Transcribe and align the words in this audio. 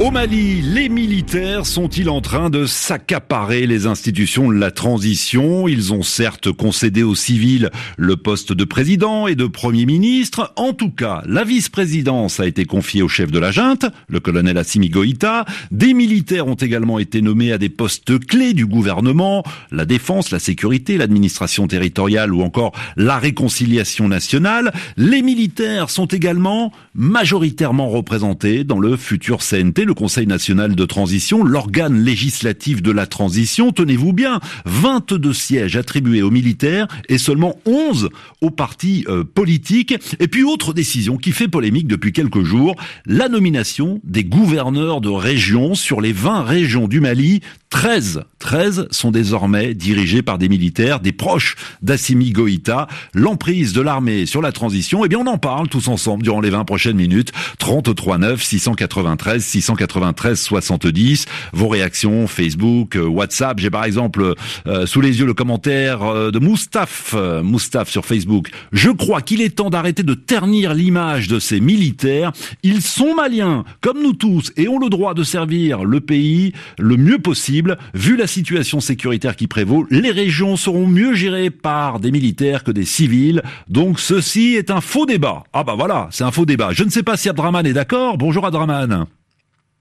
Au 0.00 0.10
Mali, 0.10 0.62
les 0.62 0.88
militaires 0.88 1.66
sont-ils 1.66 2.08
en 2.08 2.22
train 2.22 2.48
de 2.48 2.64
s'accaparer 2.64 3.66
les 3.66 3.86
institutions 3.86 4.48
de 4.48 4.54
la 4.54 4.70
transition? 4.70 5.68
Ils 5.68 5.92
ont 5.92 6.02
certes 6.02 6.50
concédé 6.50 7.02
aux 7.02 7.14
civils 7.14 7.68
le 7.98 8.16
poste 8.16 8.54
de 8.54 8.64
président 8.64 9.26
et 9.26 9.34
de 9.34 9.46
premier 9.46 9.84
ministre. 9.84 10.54
En 10.56 10.72
tout 10.72 10.90
cas, 10.90 11.22
la 11.26 11.44
vice-présidence 11.44 12.40
a 12.40 12.46
été 12.46 12.64
confiée 12.64 13.02
au 13.02 13.08
chef 13.08 13.30
de 13.30 13.38
la 13.38 13.50
junte, 13.50 13.84
le 14.08 14.20
colonel 14.20 14.56
Assimi 14.56 14.88
Goïta. 14.88 15.44
Des 15.70 15.92
militaires 15.92 16.46
ont 16.46 16.54
également 16.54 16.98
été 16.98 17.20
nommés 17.20 17.52
à 17.52 17.58
des 17.58 17.68
postes 17.68 18.18
clés 18.20 18.54
du 18.54 18.64
gouvernement, 18.64 19.44
la 19.70 19.84
défense, 19.84 20.30
la 20.30 20.38
sécurité, 20.38 20.96
l'administration 20.96 21.66
territoriale 21.66 22.32
ou 22.32 22.40
encore 22.40 22.72
la 22.96 23.18
réconciliation 23.18 24.08
nationale. 24.08 24.72
Les 24.96 25.20
militaires 25.20 25.90
sont 25.90 26.06
également 26.06 26.72
majoritairement 26.94 27.90
représentés 27.90 28.64
dans 28.64 28.78
le 28.78 28.96
futur 28.96 29.40
CNT, 29.40 29.89
le 29.90 29.94
Conseil 29.94 30.28
national 30.28 30.76
de 30.76 30.84
transition, 30.84 31.42
l'organe 31.42 32.04
législatif 32.04 32.80
de 32.80 32.92
la 32.92 33.08
transition. 33.08 33.72
Tenez-vous 33.72 34.12
bien, 34.12 34.38
22 34.64 35.32
sièges 35.32 35.76
attribués 35.76 36.22
aux 36.22 36.30
militaires 36.30 36.86
et 37.08 37.18
seulement 37.18 37.56
11 37.66 38.08
aux 38.40 38.50
partis 38.52 39.04
euh, 39.08 39.24
politiques. 39.24 39.96
Et 40.20 40.28
puis 40.28 40.44
autre 40.44 40.72
décision 40.72 41.16
qui 41.16 41.32
fait 41.32 41.48
polémique 41.48 41.88
depuis 41.88 42.12
quelques 42.12 42.44
jours, 42.44 42.76
la 43.04 43.28
nomination 43.28 44.00
des 44.04 44.22
gouverneurs 44.22 45.00
de 45.00 45.08
régions 45.08 45.74
sur 45.74 46.00
les 46.00 46.12
20 46.12 46.44
régions 46.44 46.86
du 46.86 47.00
Mali. 47.00 47.40
13, 47.70 48.24
13 48.40 48.88
sont 48.90 49.12
désormais 49.12 49.74
dirigés 49.74 50.22
par 50.22 50.38
des 50.38 50.48
militaires, 50.48 50.98
des 50.98 51.12
proches 51.12 51.54
d'Assimi 51.82 52.32
Goïta. 52.32 52.88
L'emprise 53.14 53.72
de 53.72 53.80
l'armée 53.80 54.26
sur 54.26 54.42
la 54.42 54.50
transition, 54.50 55.04
eh 55.04 55.08
bien 55.08 55.18
on 55.18 55.26
en 55.28 55.38
parle 55.38 55.68
tous 55.68 55.86
ensemble 55.86 56.24
durant 56.24 56.40
les 56.40 56.50
20 56.50 56.64
prochaines 56.64 56.96
minutes. 56.96 57.30
33 57.60 58.18
9 58.18 58.42
693 58.42 59.42
693 59.42 60.40
70. 60.40 61.26
Vos 61.52 61.68
réactions 61.68 62.26
Facebook, 62.26 62.96
euh, 62.96 63.06
WhatsApp. 63.06 63.60
J'ai 63.60 63.70
par 63.70 63.84
exemple 63.84 64.34
euh, 64.66 64.86
sous 64.86 65.00
les 65.00 65.20
yeux 65.20 65.26
le 65.26 65.34
commentaire 65.34 66.02
euh, 66.02 66.32
de 66.32 66.40
Moustaphe, 66.40 67.14
Moustaphe 67.42 67.88
sur 67.88 68.04
Facebook. 68.04 68.50
Je 68.72 68.90
crois 68.90 69.22
qu'il 69.22 69.40
est 69.40 69.56
temps 69.56 69.70
d'arrêter 69.70 70.02
de 70.02 70.14
ternir 70.14 70.74
l'image 70.74 71.28
de 71.28 71.38
ces 71.38 71.60
militaires. 71.60 72.32
Ils 72.64 72.82
sont 72.82 73.14
maliens, 73.14 73.64
comme 73.80 74.02
nous 74.02 74.12
tous, 74.12 74.52
et 74.56 74.66
ont 74.66 74.80
le 74.80 74.88
droit 74.88 75.14
de 75.14 75.22
servir 75.22 75.84
le 75.84 76.00
pays 76.00 76.52
le 76.78 76.96
mieux 76.96 77.18
possible 77.20 77.59
Vu 77.94 78.16
la 78.16 78.26
situation 78.26 78.80
sécuritaire 78.80 79.36
qui 79.36 79.46
prévaut, 79.46 79.86
les 79.90 80.10
régions 80.10 80.56
seront 80.56 80.86
mieux 80.86 81.14
gérées 81.14 81.50
par 81.50 82.00
des 82.00 82.10
militaires 82.10 82.64
que 82.64 82.70
des 82.70 82.84
civils. 82.84 83.42
Donc 83.68 84.00
ceci 84.00 84.54
est 84.54 84.70
un 84.70 84.80
faux 84.80 85.06
débat. 85.06 85.44
Ah 85.52 85.64
bah 85.64 85.74
voilà, 85.76 86.08
c'est 86.10 86.24
un 86.24 86.30
faux 86.30 86.46
débat. 86.46 86.70
Je 86.72 86.84
ne 86.84 86.90
sais 86.90 87.02
pas 87.02 87.16
si 87.16 87.28
Abdraman 87.28 87.66
est 87.66 87.72
d'accord. 87.72 88.18
Bonjour 88.18 88.46
Abdraman. 88.46 89.06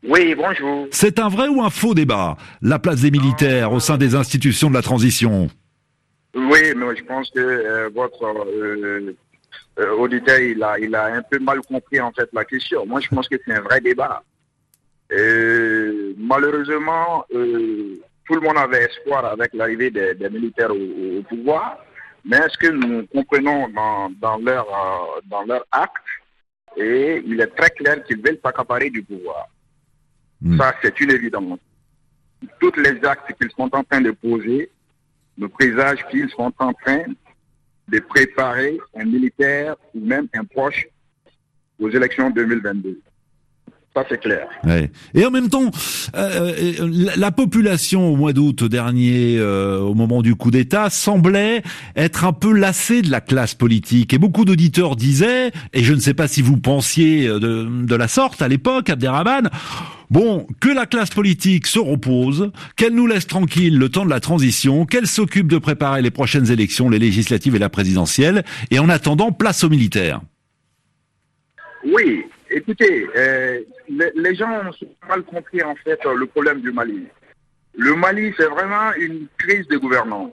Oui, 0.08 0.34
bonjour. 0.34 0.88
C'est 0.92 1.20
un 1.20 1.28
vrai 1.28 1.48
ou 1.48 1.62
un 1.62 1.70
faux 1.70 1.94
débat 1.94 2.38
La 2.62 2.80
place 2.80 3.02
des 3.02 3.12
militaires 3.12 3.74
au 3.74 3.80
sein 3.80 3.98
des 3.98 4.16
institutions 4.16 4.70
de 4.70 4.76
la 4.76 4.82
transition? 4.82 5.50
Oui, 6.36 6.74
mais 6.76 6.96
je 6.96 7.04
pense 7.04 7.30
que 7.32 7.40
euh, 7.40 7.90
votre 7.94 8.24
euh, 8.24 9.16
euh, 9.80 9.92
auditeur, 9.98 10.40
il 10.40 10.64
a, 10.64 10.80
il 10.80 10.96
a 10.96 11.06
un 11.06 11.22
peu 11.22 11.40
mal 11.40 11.60
compris 11.62 12.00
en 12.00 12.12
fait 12.12 12.30
la 12.34 12.46
question. 12.46 12.86
Moi, 12.86 13.02
je 13.02 13.10
pense 13.10 13.28
que 13.28 13.36
c'est 13.46 13.54
un 13.54 13.62
vrai 13.62 13.82
débat. 13.82 14.24
Malheureusement, 16.22 17.26
euh, 17.34 17.96
tout 18.26 18.36
le 18.36 18.42
monde 18.42 18.58
avait 18.58 18.84
espoir 18.84 19.24
avec 19.24 19.54
l'arrivée 19.54 19.90
des, 19.90 20.30
militaires 20.30 20.70
au, 20.70 21.24
pouvoir, 21.24 21.80
mais 22.26 22.36
est-ce 22.36 22.58
que 22.58 22.68
nous 22.68 23.08
comprenons 23.08 23.70
dans, 23.70 24.10
dans 24.20 24.38
leur, 24.38 24.68
euh, 24.68 25.22
dans 25.28 25.44
leur 25.44 25.66
acte? 25.72 25.96
Et 26.76 27.24
il 27.26 27.40
est 27.40 27.56
très 27.56 27.70
clair 27.70 28.04
qu'ils 28.04 28.22
veulent 28.22 28.40
s'accaparer 28.44 28.90
du 28.90 29.02
pouvoir. 29.02 29.48
Hmm. 30.42 30.58
Ça, 30.58 30.76
c'est 30.82 31.00
une 31.00 31.12
évidence. 31.12 31.58
Toutes 32.60 32.78
les 32.78 33.04
actes 33.06 33.34
qu'ils 33.40 33.52
sont 33.52 33.74
en 33.74 33.84
train 33.84 34.02
de 34.02 34.12
poser 34.12 34.70
nous 35.38 35.50
présagent 35.50 36.06
qu'ils 36.12 36.30
sont 36.30 36.54
en 36.60 36.74
train 36.74 37.04
de 37.88 38.00
préparer 38.00 38.78
un 38.94 39.06
militaire 39.06 39.78
ou 39.96 40.06
même 40.06 40.28
un 40.34 40.44
proche 40.44 40.86
aux 41.80 41.90
élections 41.90 42.30
2022 42.30 43.00
c'est 44.08 44.20
clair. 44.20 44.48
Et 45.14 45.26
en 45.26 45.32
même 45.32 45.50
temps, 45.50 45.72
euh, 46.16 46.54
euh, 46.80 47.12
la, 47.18 47.32
population 47.32 48.12
au 48.12 48.16
mois 48.16 48.34
d'août 48.34 48.64
dernier, 48.64 49.38
euh, 49.38 49.80
au 49.80 49.94
moment 49.94 50.22
du 50.22 50.36
coup 50.36 50.52
d'État, 50.52 50.90
semblait 50.90 51.64
être 51.96 52.26
un 52.26 52.34
peu 52.34 52.54
lassée 52.54 53.02
de 53.02 53.12
la 53.12 53.22
classe 53.22 53.56
politique. 53.56 54.14
Et 54.14 54.18
beaucoup 54.18 54.46
d'auditeurs 54.46 54.96
disaient, 54.96 55.52
et 55.74 55.84
je 55.84 55.94
ne 55.94 56.00
sais 56.00 56.14
pas 56.14 56.28
si 56.28 56.42
vous 56.42 56.58
pensiez 56.58 57.28
de, 57.28 57.40
de 57.86 57.96
la 57.96 58.08
sorte 58.08 58.42
à 58.42 58.48
l'époque, 58.48 58.90
Abderrahman, 58.90 59.50
Bon, 60.10 60.48
que 60.60 60.70
la 60.70 60.88
classe 60.88 61.12
politique 61.12 61.68
se 61.68 61.78
repose, 61.78 62.52
qu'elle 62.76 62.96
nous 62.96 63.06
laisse 63.06 63.28
tranquille 63.28 63.78
le 63.78 63.90
temps 63.90 64.06
de 64.06 64.10
la 64.10 64.20
transition, 64.20 64.88
qu'elle 64.88 65.06
s'occupe 65.06 65.48
de 65.48 65.60
préparer 65.60 66.02
les 66.02 66.10
prochaines 66.10 66.50
élections, 66.52 66.90
les 66.90 66.98
législatives 66.98 67.56
et 67.56 67.60
la 67.60 67.70
présidentielle, 67.70 68.44
et 68.72 68.80
en 68.80 68.90
attendant, 68.90 69.32
place 69.32 69.64
aux 69.64 69.70
militaires. 69.70 70.22
Oui, 71.86 72.24
écoutez, 72.50 73.08
euh, 73.16 73.62
les, 73.88 74.36
gens 74.36 74.50
ont 74.50 74.72
mal 75.08 75.24
compris 75.24 75.62
en 75.64 75.76
fait 75.76 76.00
le 76.04 76.26
problème 76.26 76.62
du 76.62 76.72
Mali. 76.72 77.08
Le 77.78 77.96
Mali, 77.96 78.34
c'est 78.38 78.48
vraiment 78.48 78.94
une 78.98 79.28
crise 79.38 79.68
de 79.68 79.78
gouvernance. 79.78 80.32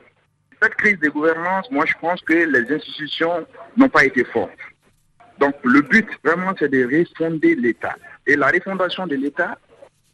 Cette 0.63 0.75
crise 0.75 0.99
de 1.01 1.09
gouvernance, 1.09 1.71
moi 1.71 1.85
je 1.87 1.95
pense 2.01 2.21
que 2.23 2.33
les 2.33 2.75
institutions 2.75 3.47
n'ont 3.77 3.89
pas 3.89 4.05
été 4.05 4.25
fortes. 4.25 4.51
Donc 5.39 5.55
le 5.65 5.83
but 5.83 6.09
vraiment 6.25 6.55
c'est 6.59 6.71
de 6.71 6.85
refonder 6.85 7.55
l'État. 7.55 7.97
Et 8.27 8.37
la 8.37 8.49
refondation 8.49 9.07
de 9.07 9.17
l'État, 9.17 9.59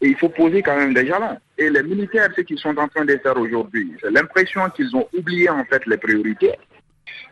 il 0.00 0.16
faut 0.16 0.28
poser 0.28 0.62
quand 0.62 0.76
même 0.76 0.94
des 0.94 1.06
jalons. 1.06 1.38
Et 1.56 1.70
les 1.70 1.82
militaires, 1.82 2.28
ce 2.34 2.41
qu'ils 2.41 2.58
sont 2.58 2.76
en 2.76 2.88
train 2.88 3.04
de 3.04 3.16
faire 3.18 3.36
aujourd'hui, 3.36 3.92
c'est 4.00 4.10
l'impression 4.10 4.68
qu'ils 4.70 4.94
ont 4.96 5.08
oublié 5.16 5.48
en 5.48 5.64
fait 5.64 5.86
les 5.86 5.96
priorités. 5.96 6.52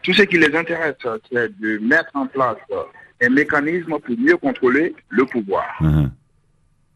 Tout 0.02 0.12
ce 0.12 0.22
qui 0.22 0.38
les 0.38 0.54
intéresse, 0.56 0.94
c'est 1.32 1.58
de 1.60 1.78
mettre 1.78 2.10
en 2.14 2.26
place 2.26 2.56
un 3.22 3.30
mécanisme 3.30 3.98
pour 3.98 4.18
mieux 4.18 4.36
contrôler 4.36 4.94
le 5.10 5.24
pouvoir. 5.24 5.64
Uh-huh. 5.80 6.08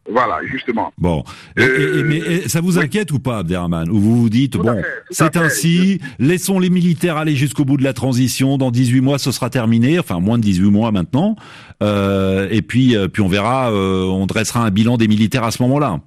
Voilà, 0.07 0.39
justement. 0.43 0.93
Bon, 0.99 1.23
euh, 1.57 2.03
mais 2.05 2.47
ça 2.47 2.61
vous 2.61 2.77
inquiète 2.77 3.11
ou 3.11 3.17
pas, 3.17 3.39
Abderrahman 3.39 3.89
Ou 3.89 3.99
vous 3.99 4.21
vous 4.21 4.29
dites, 4.29 4.55
bon, 4.55 4.83
c'est 5.09 5.35
ainsi, 5.35 5.99
laissons 6.19 6.59
les 6.59 6.69
militaires 6.69 7.17
aller 7.17 7.35
jusqu'au 7.35 7.65
bout 7.65 7.77
de 7.77 7.83
la 7.83 7.93
transition, 7.93 8.59
dans 8.59 8.69
18 8.69 9.01
mois 9.01 9.17
ce 9.17 9.31
sera 9.31 9.49
terminé, 9.49 9.97
enfin 9.97 10.19
moins 10.19 10.37
de 10.37 10.43
18 10.43 10.69
mois 10.69 10.91
maintenant, 10.91 11.35
euh, 11.81 12.47
et 12.51 12.61
puis, 12.61 12.95
euh, 12.95 13.07
puis 13.07 13.23
on 13.23 13.27
verra, 13.27 13.73
on 13.73 14.27
dressera 14.27 14.63
un 14.63 14.69
bilan 14.69 14.97
des 14.97 15.07
militaires 15.07 15.43
à 15.43 15.49
ce 15.49 15.63
moment-là. 15.63 15.99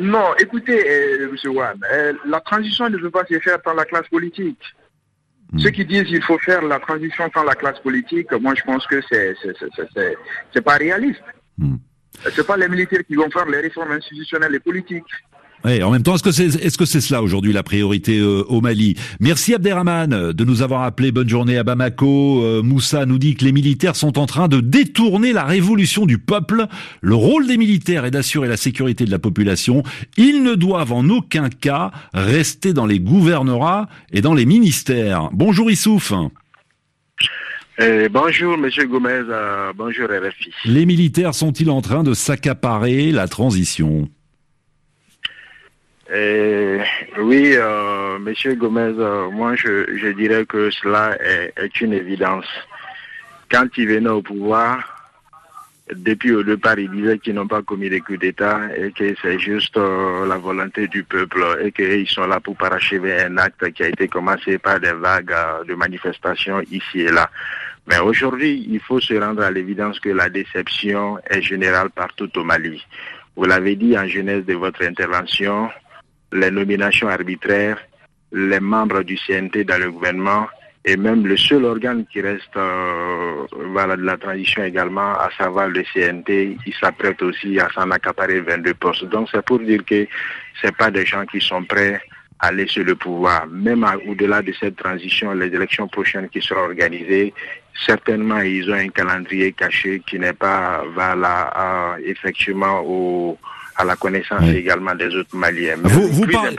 Non, 0.00 0.34
écoutez, 0.40 0.84
M. 1.20 1.36
Wan, 1.54 1.78
la 2.26 2.40
transition 2.40 2.90
ne 2.90 2.96
peut 2.96 3.10
pas 3.10 3.24
se 3.30 3.38
faire 3.38 3.62
par 3.62 3.74
la 3.74 3.84
classe 3.84 4.08
politique. 4.08 4.58
Hmm. 5.54 5.58
Ceux 5.60 5.70
qui 5.70 5.84
disent 5.84 6.04
qu'il 6.04 6.22
faut 6.22 6.38
faire 6.38 6.62
la 6.62 6.80
transition 6.80 7.30
sans 7.32 7.44
la 7.44 7.54
classe 7.54 7.78
politique, 7.78 8.32
moi 8.32 8.54
je 8.56 8.62
pense 8.64 8.84
que 8.88 9.00
c'est 9.08 9.36
c'est 10.52 10.60
pas 10.62 10.76
réaliste. 10.76 11.22
Hmm. 11.56 11.76
C'est 12.34 12.46
pas 12.46 12.56
les 12.56 12.68
militaires 12.68 13.04
qui 13.06 13.14
vont 13.14 13.30
faire 13.30 13.46
les 13.46 13.60
réformes 13.60 13.92
institutionnelles 13.92 14.54
et 14.56 14.60
politiques. 14.60 15.04
En 15.64 15.90
même 15.90 16.02
temps, 16.02 16.14
est-ce 16.14 16.22
que 16.22 16.30
c'est 16.30 16.62
est-ce 16.62 16.76
que 16.76 16.84
c'est 16.84 17.00
cela 17.00 17.22
aujourd'hui 17.22 17.54
la 17.54 17.62
priorité 17.62 18.18
euh, 18.18 18.44
au 18.48 18.60
Mali? 18.60 18.96
Merci 19.18 19.54
Abderrahman 19.54 20.32
de 20.32 20.44
nous 20.44 20.60
avoir 20.60 20.82
appelé. 20.82 21.10
Bonne 21.10 21.28
journée 21.28 21.56
à 21.56 21.64
Bamako. 21.64 22.44
Euh, 22.44 22.62
Moussa 22.62 23.06
nous 23.06 23.18
dit 23.18 23.34
que 23.34 23.46
les 23.46 23.52
militaires 23.52 23.96
sont 23.96 24.18
en 24.18 24.26
train 24.26 24.48
de 24.48 24.60
détourner 24.60 25.32
la 25.32 25.44
révolution 25.44 26.04
du 26.04 26.18
peuple. 26.18 26.66
Le 27.00 27.14
rôle 27.14 27.46
des 27.46 27.56
militaires 27.56 28.04
est 28.04 28.10
d'assurer 28.10 28.46
la 28.46 28.58
sécurité 28.58 29.06
de 29.06 29.10
la 29.10 29.18
population. 29.18 29.82
Ils 30.18 30.42
ne 30.42 30.54
doivent 30.54 30.92
en 30.92 31.08
aucun 31.08 31.48
cas 31.48 31.92
rester 32.12 32.74
dans 32.74 32.86
les 32.86 33.00
gouvernorats 33.00 33.88
et 34.12 34.20
dans 34.20 34.34
les 34.34 34.44
ministères. 34.44 35.30
Bonjour 35.32 35.70
Issouf. 35.70 36.12
Eh, 37.78 38.08
bonjour 38.08 38.56
Monsieur 38.58 38.86
Gomez, 38.86 39.22
euh, 39.30 39.72
bonjour 39.74 40.08
RFI. 40.08 40.52
Les 40.66 40.84
militaires 40.86 41.34
sont-ils 41.34 41.70
en 41.70 41.80
train 41.80 42.02
de 42.02 42.12
s'accaparer 42.12 43.10
la 43.10 43.26
transition? 43.28 44.08
Euh, 46.10 46.82
oui, 47.18 47.54
euh, 47.56 48.18
Monsieur 48.18 48.54
Gomez, 48.54 48.94
euh, 48.98 49.30
moi 49.30 49.56
je, 49.56 49.96
je, 49.96 50.08
dirais 50.08 50.44
que 50.44 50.70
cela 50.70 51.16
est, 51.20 51.52
est, 51.56 51.80
une 51.80 51.92
évidence. 51.92 52.46
Quand 53.50 53.66
ils 53.76 53.88
venaient 53.88 54.10
au 54.10 54.22
pouvoir, 54.22 54.94
depuis 55.92 56.30
le 56.30 56.44
départ, 56.44 56.78
ils 56.78 56.90
disaient 56.90 57.18
qu'ils 57.18 57.34
n'ont 57.34 57.46
pas 57.46 57.62
commis 57.62 57.90
des 57.90 58.00
coups 58.00 58.18
d'État 58.18 58.58
et 58.76 58.90
que 58.92 59.14
c'est 59.20 59.38
juste 59.38 59.76
euh, 59.76 60.26
la 60.26 60.38
volonté 60.38 60.88
du 60.88 61.04
peuple 61.04 61.44
et 61.62 61.72
qu'ils 61.72 62.08
sont 62.08 62.26
là 62.26 62.40
pour 62.40 62.56
parachever 62.56 63.20
un 63.20 63.36
acte 63.36 63.70
qui 63.72 63.82
a 63.82 63.88
été 63.88 64.08
commencé 64.08 64.58
par 64.58 64.80
des 64.80 64.92
vagues 64.92 65.32
euh, 65.32 65.64
de 65.64 65.74
manifestations 65.74 66.60
ici 66.70 67.00
et 67.00 67.10
là. 67.10 67.30
Mais 67.86 67.98
aujourd'hui, 67.98 68.66
il 68.70 68.80
faut 68.80 68.98
se 68.98 69.12
rendre 69.14 69.42
à 69.42 69.50
l'évidence 69.50 70.00
que 70.00 70.08
la 70.08 70.30
déception 70.30 71.18
est 71.28 71.42
générale 71.42 71.90
partout 71.90 72.30
au 72.38 72.44
Mali. 72.44 72.82
Vous 73.36 73.44
l'avez 73.44 73.76
dit 73.76 73.98
en 73.98 74.06
genèse 74.06 74.46
de 74.46 74.54
votre 74.54 74.82
intervention, 74.84 75.68
les 76.32 76.50
nominations 76.50 77.08
arbitraires, 77.08 77.78
les 78.32 78.60
membres 78.60 79.02
du 79.02 79.16
CNT 79.16 79.64
dans 79.64 79.80
le 79.80 79.90
gouvernement 79.90 80.46
et 80.84 80.96
même 80.96 81.26
le 81.26 81.36
seul 81.36 81.64
organe 81.64 82.04
qui 82.06 82.20
reste 82.20 82.56
euh, 82.56 83.46
de 83.52 84.02
la 84.02 84.16
transition 84.18 84.64
également, 84.64 85.12
à 85.14 85.30
savoir 85.38 85.68
le 85.68 85.82
CNT, 85.82 86.58
il 86.66 86.74
s'apprête 86.74 87.22
aussi 87.22 87.58
à 87.58 87.70
s'en 87.74 87.90
accaparer 87.90 88.40
22 88.40 88.74
postes. 88.74 89.04
Donc 89.06 89.28
c'est 89.32 89.44
pour 89.44 89.60
dire 89.60 89.82
que 89.84 90.06
c'est 90.60 90.76
pas 90.76 90.90
des 90.90 91.06
gens 91.06 91.24
qui 91.24 91.40
sont 91.40 91.64
prêts 91.64 92.02
à 92.38 92.50
sur 92.66 92.84
le 92.84 92.94
pouvoir. 92.96 93.46
Même 93.46 93.86
au-delà 94.06 94.42
de 94.42 94.52
cette 94.52 94.76
transition, 94.76 95.32
les 95.32 95.46
élections 95.46 95.88
prochaines 95.88 96.28
qui 96.28 96.42
seront 96.42 96.64
organisées, 96.64 97.32
certainement 97.86 98.40
ils 98.40 98.70
ont 98.70 98.74
un 98.74 98.88
calendrier 98.88 99.52
caché 99.52 100.02
qui 100.06 100.18
n'est 100.18 100.34
pas 100.34 100.84
voilà, 100.94 101.94
euh, 101.96 102.02
effectivement 102.04 102.82
au 102.84 103.38
à 103.76 103.84
la 103.84 103.96
connaissance 103.96 104.42
également 104.48 104.94
des 104.94 105.14
autres 105.16 105.36
Maliens. 105.36 105.76
vous, 105.82 106.08
vous 106.08 106.26
parlez, 106.26 106.56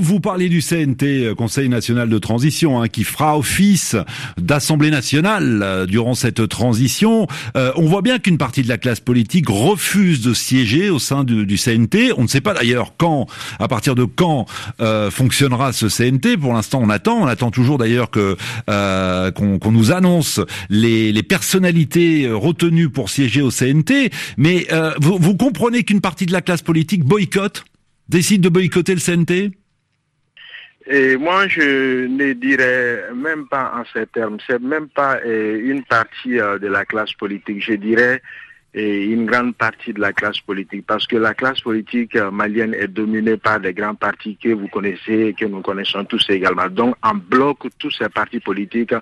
vous 0.00 0.20
parlez 0.20 0.48
du 0.48 0.60
CNT, 0.60 1.24
euh, 1.24 1.34
Conseil 1.34 1.68
national 1.68 2.08
de 2.08 2.18
transition, 2.18 2.80
hein, 2.80 2.88
qui 2.88 3.04
fera 3.04 3.38
office 3.38 3.96
d'Assemblée 4.38 4.90
nationale 4.90 5.60
euh, 5.62 5.86
durant 5.86 6.14
cette 6.14 6.46
transition. 6.48 7.26
Euh, 7.56 7.72
on 7.76 7.86
voit 7.86 8.02
bien 8.02 8.18
qu'une 8.18 8.38
partie 8.38 8.62
de 8.62 8.68
la 8.68 8.76
classe 8.76 9.00
politique 9.00 9.48
refuse 9.48 10.20
de 10.20 10.34
siéger 10.34 10.90
au 10.90 10.98
sein 10.98 11.24
du, 11.24 11.46
du 11.46 11.56
CNT. 11.56 12.12
On 12.18 12.22
ne 12.22 12.28
sait 12.28 12.40
pas 12.40 12.54
d'ailleurs 12.54 12.94
quand, 12.98 13.26
à 13.58 13.68
partir 13.68 13.94
de 13.94 14.04
quand 14.04 14.46
fonctionnera 15.10 15.72
ce 15.72 15.86
CNT. 15.86 16.36
Pour 16.36 16.52
l'instant, 16.52 16.80
on 16.82 16.90
attend. 16.90 17.18
On 17.22 17.26
attend 17.26 17.50
toujours 17.50 17.78
d'ailleurs 17.78 18.10
que 18.10 18.36
qu'on 18.66 19.70
nous 19.70 19.92
annonce 19.92 20.40
les, 20.68 21.12
les, 21.12 21.22
personnalités 21.22 22.28
retenues 22.30 22.88
pour 22.88 23.10
siéger 23.10 23.42
au 23.42 23.50
CNT. 23.50 24.10
Mais 24.36 24.66
vous, 25.00 25.18
vous 25.18 25.36
comprenez 25.36 25.84
qu'une 25.84 26.00
partie 26.00 26.09
de 26.16 26.32
la 26.32 26.42
classe 26.42 26.62
politique 26.62 27.04
boycotte, 27.04 27.64
décide 28.08 28.40
de 28.42 28.48
boycotter 28.48 28.94
le 28.94 29.00
CNT 29.00 29.52
et 30.86 31.16
moi, 31.16 31.46
je 31.46 32.06
ne 32.06 32.32
dirais 32.32 33.12
même 33.14 33.46
pas 33.46 33.72
en 33.76 33.84
ces 33.92 34.06
termes. 34.06 34.38
C'est 34.44 34.60
même 34.60 34.88
pas 34.88 35.20
euh, 35.24 35.60
une 35.62 35.84
partie 35.84 36.40
euh, 36.40 36.58
de 36.58 36.66
la 36.66 36.84
classe 36.84 37.12
politique. 37.12 37.62
Je 37.62 37.74
dirais 37.74 38.20
et 38.72 39.04
une 39.04 39.26
grande 39.26 39.56
partie 39.56 39.92
de 39.92 40.00
la 40.00 40.12
classe 40.12 40.38
politique, 40.40 40.84
parce 40.86 41.06
que 41.06 41.16
la 41.16 41.34
classe 41.34 41.60
politique 41.60 42.14
euh, 42.14 42.30
malienne 42.30 42.72
est 42.74 42.86
dominée 42.86 43.36
par 43.36 43.58
des 43.58 43.72
grands 43.72 43.96
partis 43.96 44.36
que 44.40 44.50
vous 44.50 44.68
connaissez 44.68 45.26
et 45.28 45.32
que 45.32 45.44
nous 45.44 45.60
connaissons 45.60 46.04
tous 46.04 46.24
également. 46.30 46.68
Donc, 46.68 46.94
en 47.02 47.14
bloc, 47.14 47.58
tous 47.78 47.90
ces 47.90 48.08
partis 48.08 48.38
politiques 48.38 48.94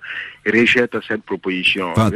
rejettent 0.45 0.97
cette 1.07 1.21
proposition. 1.21 1.91
Enfin. 1.91 2.09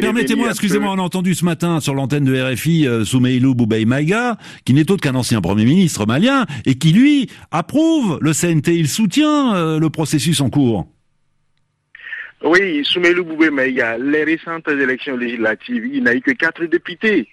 Permettez-moi, 0.00 0.50
excusez-moi, 0.50 0.92
on 0.92 0.98
a 0.98 1.02
entendu 1.02 1.34
ce 1.34 1.44
matin 1.44 1.80
sur 1.80 1.94
l'antenne 1.94 2.24
de 2.24 2.40
RFI 2.40 2.86
euh, 2.86 3.04
Soumeilou 3.04 3.56
Boubaï 3.56 3.84
Maïga, 3.84 4.36
qui 4.64 4.72
n'est 4.72 4.88
autre 4.90 5.02
qu'un 5.02 5.16
ancien 5.16 5.40
Premier 5.40 5.64
ministre 5.64 6.06
malien, 6.06 6.46
et 6.64 6.76
qui, 6.76 6.92
lui, 6.92 7.28
approuve 7.50 8.18
le 8.20 8.32
CNT, 8.32 8.76
il 8.76 8.88
soutient 8.88 9.56
euh, 9.56 9.80
le 9.80 9.90
processus 9.90 10.40
en 10.40 10.48
cours. 10.48 10.86
Oui, 12.42 12.84
Soumelou 12.84 13.24
Boubé, 13.24 13.50
mais 13.50 13.70
il 13.70 13.76
y 13.76 13.82
a 13.82 13.98
les 13.98 14.24
récentes 14.24 14.68
élections 14.68 15.16
législatives, 15.16 15.84
il 15.86 16.02
n'a 16.02 16.14
eu 16.14 16.20
que 16.20 16.30
quatre 16.32 16.64
députés. 16.64 17.28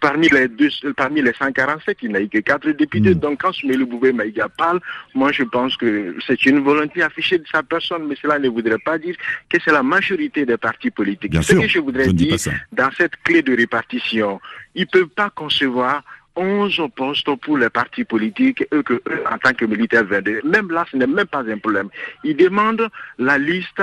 Parmi 0.00 0.28
les, 0.30 0.48
deux, 0.48 0.70
parmi 0.96 1.20
les 1.20 1.34
147, 1.34 1.98
il 2.02 2.12
n'a 2.12 2.20
eu 2.20 2.28
que 2.28 2.38
quatre 2.38 2.70
députés. 2.70 3.14
Hmm. 3.14 3.18
Donc 3.18 3.42
quand 3.42 3.52
Soumelou 3.52 3.86
Boubé 3.86 4.12
Maïga 4.12 4.48
parle, 4.48 4.80
moi 5.14 5.30
je 5.30 5.42
pense 5.42 5.76
que 5.76 6.16
c'est 6.26 6.46
une 6.46 6.60
volonté 6.60 7.02
affichée 7.02 7.38
de 7.38 7.44
sa 7.50 7.62
personne, 7.62 8.06
mais 8.06 8.16
cela 8.20 8.38
ne 8.38 8.48
voudrait 8.48 8.78
pas 8.78 8.98
dire 8.98 9.14
que 9.50 9.58
c'est 9.62 9.72
la 9.72 9.82
majorité 9.82 10.46
des 10.46 10.56
partis 10.56 10.90
politiques. 10.90 11.32
Bien 11.32 11.42
Ce 11.42 11.54
que 11.54 11.68
je 11.68 11.78
voudrais 11.80 12.12
dire, 12.14 12.36
dans 12.72 12.90
cette 12.96 13.16
clé 13.24 13.42
de 13.42 13.54
répartition, 13.54 14.40
il 14.74 14.82
ne 14.82 14.86
peut 14.86 15.06
pas 15.06 15.28
concevoir 15.28 16.02
11 16.36 16.88
postes 16.96 17.34
pour 17.42 17.58
les 17.58 17.70
partis 17.70 18.04
politiques, 18.04 18.64
eux 18.72 18.82
que 18.82 18.94
eux, 18.94 19.24
en 19.30 19.38
tant 19.38 19.52
que 19.52 19.64
militaires 19.66 20.04
vendés. 20.04 20.40
Même 20.44 20.70
là, 20.70 20.84
ce 20.90 20.96
n'est 20.96 21.06
même 21.06 21.26
pas 21.26 21.44
un 21.48 21.58
problème. 21.58 21.88
Ils 22.24 22.36
demandent 22.36 22.88
la 23.18 23.38
liste 23.38 23.82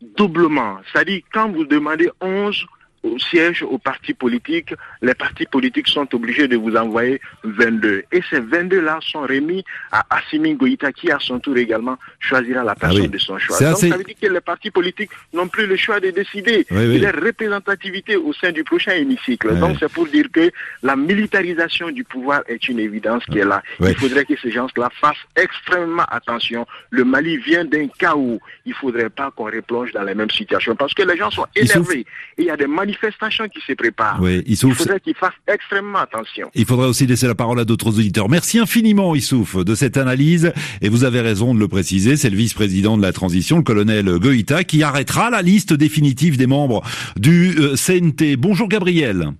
doublement. 0.00 0.78
C'est-à-dire, 0.92 1.22
quand 1.32 1.50
vous 1.50 1.64
demandez 1.64 2.10
11 2.20 2.66
au 3.02 3.18
siège 3.18 3.62
aux 3.62 3.78
partis 3.78 4.14
politiques, 4.14 4.74
les 5.02 5.14
partis 5.14 5.46
politiques 5.46 5.88
sont 5.88 6.06
obligés 6.14 6.48
de 6.48 6.56
vous 6.56 6.76
envoyer 6.76 7.20
22. 7.44 8.04
Et 8.12 8.20
ces 8.28 8.40
22-là 8.40 8.98
sont 9.00 9.22
remis 9.22 9.64
à 9.90 10.04
Assimi 10.10 10.54
Goïta 10.54 10.92
qui, 10.92 11.10
à 11.10 11.18
son 11.18 11.38
tour 11.38 11.56
également, 11.56 11.96
choisira 12.18 12.62
la 12.62 12.72
ah 12.72 12.80
personne 12.80 13.08
de 13.08 13.18
son 13.18 13.38
choix. 13.38 13.58
Donc, 13.58 13.78
ça 13.78 13.96
veut 13.96 14.04
dire 14.04 14.16
que 14.20 14.26
les 14.26 14.40
partis 14.40 14.70
politiques 14.70 15.10
n'ont 15.32 15.48
plus 15.48 15.66
le 15.66 15.76
choix 15.76 16.00
de 16.00 16.10
décider. 16.10 16.66
Oui, 16.70 16.96
Il 16.96 17.00
y 17.00 17.06
a 17.06 17.12
représentativité 17.12 18.16
au 18.16 18.32
sein 18.32 18.52
du 18.52 18.64
prochain 18.64 18.92
hémicycle. 18.92 19.58
Donc, 19.58 19.76
c'est 19.80 19.90
pour 19.90 20.06
dire 20.06 20.26
que 20.32 20.50
la 20.82 20.96
militarisation 20.96 21.90
du 21.90 22.04
pouvoir 22.04 22.42
est 22.48 22.68
une 22.68 22.78
évidence 22.78 23.24
qui 23.26 23.38
est 23.38 23.44
là. 23.44 23.62
Il 23.80 23.94
faudrait 23.94 24.24
que 24.24 24.36
ces 24.36 24.50
gens-là 24.50 24.90
fassent 25.00 25.16
extrêmement 25.36 26.04
attention. 26.10 26.66
Le 26.90 27.04
Mali 27.04 27.38
vient 27.38 27.64
d'un 27.64 27.88
chaos. 27.98 28.40
Il 28.66 28.70
ne 28.70 28.74
faudrait 28.74 29.10
pas 29.10 29.30
qu'on 29.30 29.44
replonge 29.44 29.92
dans 29.92 30.02
les 30.02 30.14
mêmes 30.14 30.30
situations 30.30 30.76
parce 30.76 30.92
que 30.94 31.02
les 31.02 31.16
gens 31.16 31.30
sont 31.30 31.46
énervés. 31.56 32.06
Et 32.36 32.42
il 32.42 32.44
y 32.44 32.50
a 32.50 32.56
des 32.56 32.66
manifestation 32.90 33.48
qui 33.48 33.60
se 33.66 33.72
prépare. 33.74 34.20
il 34.22 34.56
faudrait 34.56 35.00
qu'il 35.00 35.14
fasse 35.14 35.34
extrêmement 35.46 35.98
attention. 35.98 36.50
Il 36.54 36.64
faudrait 36.64 36.88
aussi 36.88 37.06
laisser 37.06 37.26
la 37.26 37.34
parole 37.34 37.60
à 37.60 37.64
d'autres 37.64 37.98
auditeurs. 37.98 38.28
Merci 38.28 38.58
infiniment, 38.58 39.14
Issouf, 39.14 39.56
de 39.56 39.74
cette 39.74 39.96
analyse. 39.96 40.52
Et 40.82 40.88
vous 40.88 41.04
avez 41.04 41.20
raison 41.20 41.54
de 41.54 41.60
le 41.60 41.68
préciser, 41.68 42.16
c'est 42.16 42.30
le 42.30 42.36
vice-président 42.36 42.96
de 42.96 43.02
la 43.02 43.12
transition, 43.12 43.58
le 43.58 43.62
colonel 43.62 44.18
Goïta, 44.18 44.64
qui 44.64 44.82
arrêtera 44.82 45.30
la 45.30 45.42
liste 45.42 45.72
définitive 45.72 46.36
des 46.36 46.46
membres 46.46 46.82
du 47.16 47.54
euh, 47.58 47.74
CNT. 47.76 48.36
Bonjour 48.36 48.68
Gabriel. 48.68 49.32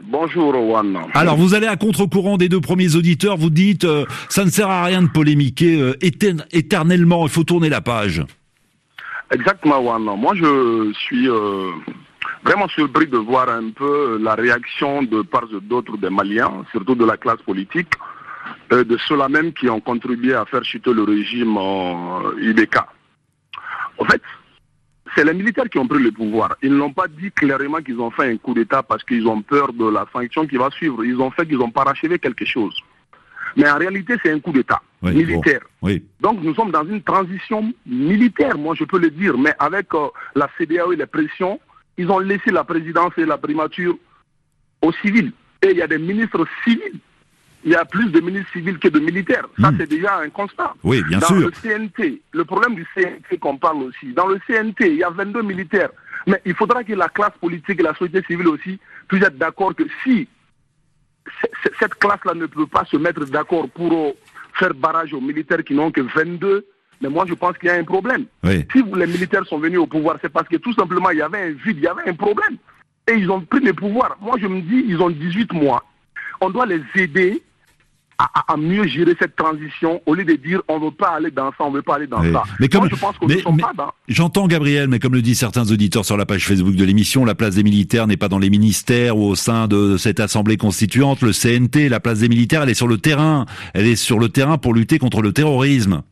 Bonjour 0.00 0.52
Juan. 0.52 0.96
Alors 1.14 1.36
vous 1.36 1.54
allez 1.54 1.66
à 1.66 1.74
contre-courant 1.74 2.36
des 2.36 2.48
deux 2.48 2.60
premiers 2.60 2.94
auditeurs, 2.94 3.36
vous 3.36 3.50
dites 3.50 3.82
euh, 3.82 4.04
ça 4.28 4.44
ne 4.44 4.50
sert 4.50 4.70
à 4.70 4.84
rien 4.84 5.02
de 5.02 5.08
polémiquer 5.08 5.80
euh, 5.80 5.96
éternellement, 6.00 7.26
il 7.26 7.30
faut 7.30 7.42
tourner 7.42 7.68
la 7.68 7.80
page. 7.80 8.22
Exactement 9.32 9.82
Juan. 9.82 10.04
Moi 10.16 10.34
je 10.36 10.92
suis 10.94 11.28
vraiment 12.44 12.68
surpris 12.68 13.06
de 13.06 13.16
voir 13.16 13.48
un 13.48 13.70
peu 13.70 14.18
la 14.20 14.34
réaction 14.34 15.02
de 15.02 15.22
part 15.22 15.48
et 15.52 15.60
d'autre 15.60 15.96
des 15.96 16.10
Maliens, 16.10 16.64
surtout 16.70 16.94
de 16.94 17.04
la 17.04 17.16
classe 17.16 17.42
politique, 17.42 17.92
de 18.70 18.96
ceux-là 19.08 19.28
même 19.28 19.52
qui 19.52 19.68
ont 19.68 19.80
contribué 19.80 20.34
à 20.34 20.44
faire 20.44 20.64
chuter 20.64 20.92
le 20.92 21.02
régime 21.02 21.56
en 21.56 22.22
IBK. 22.40 22.76
En 23.98 24.04
fait, 24.04 24.22
c'est 25.16 25.24
les 25.24 25.34
militaires 25.34 25.68
qui 25.70 25.78
ont 25.78 25.86
pris 25.88 26.02
le 26.02 26.12
pouvoir. 26.12 26.56
Ils 26.62 26.74
n'ont 26.74 26.92
pas 26.92 27.08
dit 27.08 27.32
clairement 27.32 27.78
qu'ils 27.78 27.98
ont 27.98 28.10
fait 28.10 28.30
un 28.30 28.36
coup 28.36 28.54
d'État 28.54 28.82
parce 28.82 29.02
qu'ils 29.04 29.26
ont 29.26 29.42
peur 29.42 29.72
de 29.72 29.88
la 29.88 30.06
sanction 30.12 30.46
qui 30.46 30.56
va 30.56 30.70
suivre. 30.70 31.04
Ils 31.04 31.20
ont 31.20 31.30
fait 31.30 31.46
qu'ils 31.46 31.60
ont 31.60 31.70
parachevé 31.70 32.18
quelque 32.18 32.44
chose. 32.44 32.76
Mais 33.56 33.68
en 33.68 33.78
réalité, 33.78 34.14
c'est 34.22 34.30
un 34.30 34.40
coup 34.40 34.52
d'État 34.52 34.80
militaire. 35.02 35.60
Donc 36.20 36.42
nous 36.42 36.54
sommes 36.54 36.70
dans 36.70 36.84
une 36.84 37.02
transition 37.02 37.72
militaire, 37.86 38.58
moi 38.58 38.74
je 38.74 38.84
peux 38.84 38.98
le 38.98 39.10
dire, 39.10 39.38
mais 39.38 39.54
avec 39.58 39.94
euh, 39.94 40.08
la 40.34 40.48
CDAO 40.58 40.92
et 40.92 40.96
les 40.96 41.06
pressions, 41.06 41.60
ils 41.98 42.10
ont 42.10 42.20
laissé 42.20 42.50
la 42.50 42.64
présidence 42.64 43.12
et 43.18 43.26
la 43.26 43.36
primature 43.36 43.96
aux 44.80 44.92
civils. 44.92 45.32
Et 45.62 45.72
il 45.72 45.76
y 45.76 45.82
a 45.82 45.88
des 45.88 45.98
ministres 45.98 46.46
civils. 46.64 47.00
Il 47.64 47.72
y 47.72 47.74
a 47.74 47.84
plus 47.84 48.10
de 48.12 48.20
ministres 48.20 48.52
civils 48.52 48.78
que 48.78 48.88
de 48.88 49.00
militaires. 49.00 49.46
Ça, 49.60 49.72
hmm. 49.72 49.76
c'est 49.78 49.88
déjà 49.88 50.18
un 50.18 50.30
constat. 50.30 50.74
Oui, 50.84 51.02
bien 51.08 51.18
dans 51.18 51.26
sûr. 51.26 51.40
Dans 51.40 51.46
le 51.46 51.50
CNT, 51.50 52.22
le 52.32 52.44
problème 52.44 52.76
du 52.76 52.86
CNT 52.94 53.38
qu'on 53.40 53.58
parle 53.58 53.82
aussi, 53.82 54.12
dans 54.14 54.28
le 54.28 54.38
CNT, 54.46 54.92
il 54.92 54.98
y 54.98 55.02
a 55.02 55.10
22 55.10 55.42
militaires. 55.42 55.90
Mais 56.28 56.40
il 56.44 56.54
faudra 56.54 56.84
que 56.84 56.92
la 56.92 57.08
classe 57.08 57.36
politique 57.40 57.80
et 57.80 57.82
la 57.82 57.94
société 57.94 58.22
civile 58.28 58.48
aussi 58.48 58.78
puissent 59.08 59.24
être 59.24 59.38
d'accord 59.38 59.74
que 59.74 59.84
si 60.04 60.28
cette 61.80 61.94
classe-là 61.96 62.34
ne 62.34 62.46
peut 62.46 62.66
pas 62.66 62.84
se 62.84 62.96
mettre 62.96 63.24
d'accord 63.26 63.68
pour 63.70 64.14
faire 64.54 64.74
barrage 64.74 65.12
aux 65.12 65.20
militaires 65.20 65.64
qui 65.64 65.74
n'ont 65.74 65.90
que 65.90 66.00
22, 66.00 66.64
mais 67.00 67.08
moi, 67.08 67.24
je 67.28 67.34
pense 67.34 67.56
qu'il 67.58 67.68
y 67.68 67.72
a 67.72 67.76
un 67.76 67.84
problème. 67.84 68.24
Si 68.44 68.82
les 68.96 69.06
militaires 69.06 69.46
sont 69.46 69.58
venus 69.58 69.78
au 69.78 69.86
pouvoir, 69.86 70.16
c'est 70.20 70.32
parce 70.32 70.48
que 70.48 70.56
tout 70.56 70.72
simplement, 70.72 71.10
il 71.10 71.18
y 71.18 71.22
avait 71.22 71.42
un 71.42 71.50
vide, 71.50 71.78
il 71.78 71.82
y 71.82 71.86
avait 71.86 72.08
un 72.08 72.14
problème. 72.14 72.56
Et 73.10 73.14
ils 73.14 73.30
ont 73.30 73.40
pris 73.40 73.60
le 73.60 73.72
pouvoir. 73.72 74.16
Moi, 74.20 74.36
je 74.40 74.46
me 74.46 74.60
dis, 74.60 74.84
ils 74.86 75.00
ont 75.00 75.10
18 75.10 75.52
mois. 75.52 75.84
On 76.40 76.50
doit 76.50 76.66
les 76.66 76.82
aider 76.96 77.42
à, 78.18 78.56
mieux 78.56 78.86
gérer 78.86 79.14
cette 79.18 79.36
transition 79.36 80.02
au 80.04 80.14
lieu 80.14 80.24
de 80.24 80.34
dire 80.34 80.60
on 80.66 80.80
ne 80.80 80.86
veut 80.86 80.90
pas 80.90 81.10
aller 81.10 81.30
dans 81.30 81.50
ça, 81.50 81.56
on 81.60 81.70
ne 81.70 81.76
veut 81.76 81.82
pas 81.82 81.96
aller 81.96 82.08
dans 82.08 82.20
ça. 82.32 82.42
Mais 82.58 82.68
comme, 82.68 82.88
je 82.90 82.96
pense 82.96 83.16
qu'on 83.16 83.28
ne 83.28 83.60
pas 83.60 83.72
dans... 83.76 83.92
J'entends 84.08 84.48
Gabriel, 84.48 84.88
mais 84.88 84.98
comme 84.98 85.14
le 85.14 85.22
disent 85.22 85.38
certains 85.38 85.70
auditeurs 85.70 86.04
sur 86.04 86.16
la 86.16 86.26
page 86.26 86.46
Facebook 86.46 86.74
de 86.74 86.84
l'émission, 86.84 87.24
la 87.24 87.36
place 87.36 87.54
des 87.54 87.62
militaires 87.62 88.08
n'est 88.08 88.16
pas 88.16 88.28
dans 88.28 88.40
les 88.40 88.50
ministères 88.50 89.16
ou 89.16 89.24
au 89.24 89.36
sein 89.36 89.68
de 89.68 89.96
cette 89.96 90.18
assemblée 90.18 90.56
constituante. 90.56 91.22
Le 91.22 91.32
CNT, 91.32 91.88
la 91.88 92.00
place 92.00 92.18
des 92.18 92.28
militaires, 92.28 92.62
elle 92.62 92.70
est 92.70 92.74
sur 92.74 92.88
le 92.88 92.98
terrain. 92.98 93.46
Elle 93.72 93.86
est 93.86 93.96
sur 93.96 94.18
le 94.18 94.28
terrain 94.28 94.58
pour 94.58 94.74
lutter 94.74 94.98
contre 94.98 95.22
le 95.22 95.32
terrorisme. 95.32 96.02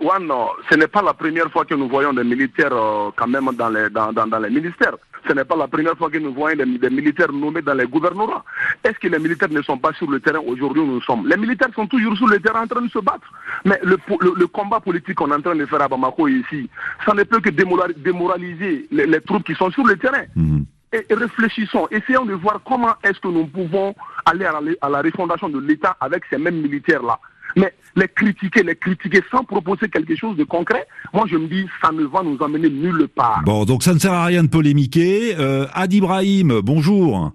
Ouais, 0.00 0.18
non, 0.18 0.48
ce 0.70 0.76
n'est 0.76 0.88
pas 0.88 1.02
la 1.02 1.12
première 1.12 1.50
fois 1.52 1.66
que 1.66 1.74
nous 1.74 1.86
voyons 1.86 2.14
des 2.14 2.24
militaires 2.24 2.72
euh, 2.72 3.10
quand 3.16 3.26
même 3.28 3.50
dans 3.52 3.68
les, 3.68 3.90
dans, 3.90 4.12
dans, 4.14 4.38
les 4.38 4.48
ministères. 4.48 4.96
Ce 5.28 5.34
n'est 5.34 5.44
pas 5.44 5.56
la 5.56 5.68
première 5.68 5.94
fois 5.98 6.08
que 6.08 6.16
nous 6.16 6.32
voyons 6.32 6.56
des, 6.56 6.88
militaires 6.88 7.30
nommés 7.30 7.60
dans 7.60 7.74
les 7.74 7.84
gouvernements. 7.84 8.42
Est-ce 8.82 8.98
que 8.98 9.08
les 9.08 9.18
militaires 9.18 9.50
ne 9.50 9.60
sont 9.60 9.76
pas 9.76 9.92
sur 9.92 10.10
le 10.10 10.18
terrain? 10.18 10.38
Aujourd'hui 10.38 10.80
où 10.82 10.86
nous 10.86 11.02
sommes 11.02 11.28
Les 11.28 11.36
militaires 11.36 11.68
sont 11.74 11.86
toujours 11.86 12.16
sur 12.16 12.28
le 12.28 12.40
terrain 12.40 12.62
en 12.62 12.66
train 12.66 12.80
de 12.80 12.88
se 12.88 12.98
battre. 12.98 13.30
Mais 13.66 13.78
le, 13.82 13.98
le, 14.36 14.46
combat 14.46 14.80
politique 14.80 15.16
qu'on 15.16 15.30
est 15.32 15.34
en 15.34 15.42
train 15.42 15.54
de 15.54 15.66
faire 15.66 15.82
à 15.82 15.88
Bamako 15.88 16.28
ici, 16.28 16.70
ça 17.04 17.12
ne 17.12 17.22
peut 17.24 17.40
que 17.40 17.50
démoraliser 17.50 18.88
les, 18.90 19.20
troupes 19.20 19.44
qui 19.44 19.54
sont 19.54 19.70
sur 19.70 19.84
le 19.84 19.98
terrain. 19.98 20.24
Mhm. 20.34 20.64
et 20.94 21.04
réfléchissons, 21.14 21.88
essayons 21.90 22.24
de 22.24 22.32
voir 22.32 22.60
comment 22.66 22.94
est-ce 23.04 23.20
que 23.20 23.28
nous 23.28 23.46
pouvons 23.46 23.94
aller 24.24 24.46
à 24.46 24.52
la, 24.52 24.60
à 24.80 24.88
la 24.88 25.02
refondation 25.02 25.50
de 25.50 25.58
l'État 25.60 25.94
avec 26.00 26.22
ces 26.30 26.38
mêmes 26.38 26.62
militaires-là. 26.62 27.18
Mais 27.56 27.72
les 27.96 28.08
critiquer, 28.08 28.62
les 28.62 28.76
critiquer 28.76 29.20
sans 29.30 29.44
proposer 29.44 29.88
quelque 29.88 30.14
chose 30.16 30.36
de 30.36 30.44
concret, 30.44 30.86
moi 31.12 31.24
je 31.28 31.36
me 31.36 31.48
dis, 31.48 31.66
ça 31.82 31.90
ne 31.92 32.04
va 32.04 32.22
nous 32.22 32.38
amener 32.42 32.70
nulle 32.70 33.08
part. 33.08 33.42
Bon, 33.44 33.64
donc 33.64 33.82
ça 33.82 33.92
ne 33.94 33.98
sert 33.98 34.12
à 34.12 34.24
rien 34.26 34.44
de 34.44 34.48
polémiquer. 34.48 35.34
Euh, 35.38 35.66
Ad 35.74 35.92
Ibrahim, 35.92 36.60
bonjour. 36.62 37.32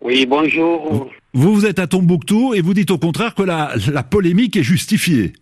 Oui, 0.00 0.26
bonjour. 0.26 1.10
Vous, 1.34 1.54
vous 1.54 1.66
êtes 1.66 1.78
à 1.78 1.86
Tombouctou 1.86 2.54
et 2.54 2.60
vous 2.60 2.74
dites 2.74 2.90
au 2.90 2.98
contraire 2.98 3.34
que 3.34 3.42
la, 3.42 3.72
la 3.92 4.02
polémique 4.02 4.56
est 4.56 4.62
justifiée. 4.62 5.32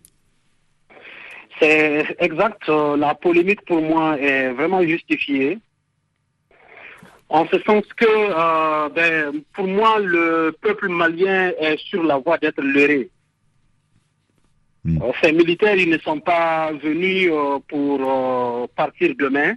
C'est 1.59 2.15
exact. 2.19 2.67
euh, 2.69 2.97
La 2.97 3.15
polémique 3.15 3.61
pour 3.65 3.81
moi 3.81 4.19
est 4.19 4.51
vraiment 4.51 4.83
justifiée. 4.83 5.59
En 7.29 7.45
ce 7.47 7.59
sens 7.61 7.83
que, 7.95 8.05
euh, 8.05 8.89
ben, 8.89 9.41
pour 9.53 9.67
moi, 9.67 9.99
le 9.99 10.53
peuple 10.61 10.89
malien 10.89 11.51
est 11.59 11.79
sur 11.79 12.03
la 12.03 12.17
voie 12.17 12.37
d'être 12.37 12.61
leurré. 12.61 13.09
Hmm. 14.83 15.01
Euh, 15.01 15.11
Ces 15.21 15.31
militaires, 15.31 15.75
ils 15.75 15.89
ne 15.89 15.97
sont 15.99 16.19
pas 16.19 16.71
venus 16.71 17.29
euh, 17.31 17.59
pour 17.67 17.99
euh, 18.01 18.67
partir 18.75 19.13
demain. 19.17 19.55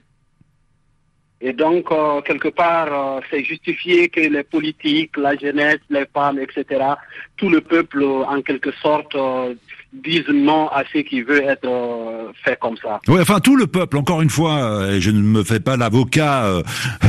Et 1.41 1.53
donc, 1.53 1.89
quelque 2.25 2.49
part, 2.49 3.21
c'est 3.29 3.45
justifié 3.45 4.09
que 4.09 4.21
les 4.21 4.45
politiques, 4.45 5.15
la 5.19 5.37
jeunesse, 5.37 5.81
les 5.91 6.07
femmes, 6.07 6.39
etc., 6.39 6.95
tout 7.37 7.51
le 7.51 7.61
peuple, 7.61 8.03
en 8.03 8.41
quelque 8.41 8.73
sorte, 8.73 9.15
disent 10.03 10.29
non 10.33 10.69
à 10.69 10.85
ce 10.93 10.99
qui 10.99 11.23
veut 11.23 11.43
être 11.43 11.67
euh, 11.67 12.33
fait 12.45 12.59
comme 12.61 12.77
ça. 12.83 13.01
Oui, 13.09 13.21
enfin 13.21 13.41
tout 13.41 13.57
le 13.57 13.67
peuple. 13.67 13.97
Encore 13.97 14.23
une 14.23 14.31
fois, 14.31 14.63
euh, 14.65 14.97
et 14.97 15.01
je 15.01 15.11
ne 15.11 15.21
me 15.21 15.43
fais 15.45 15.61
pas 15.61 15.77
l'avocat 15.77 16.45
euh, 16.45 16.63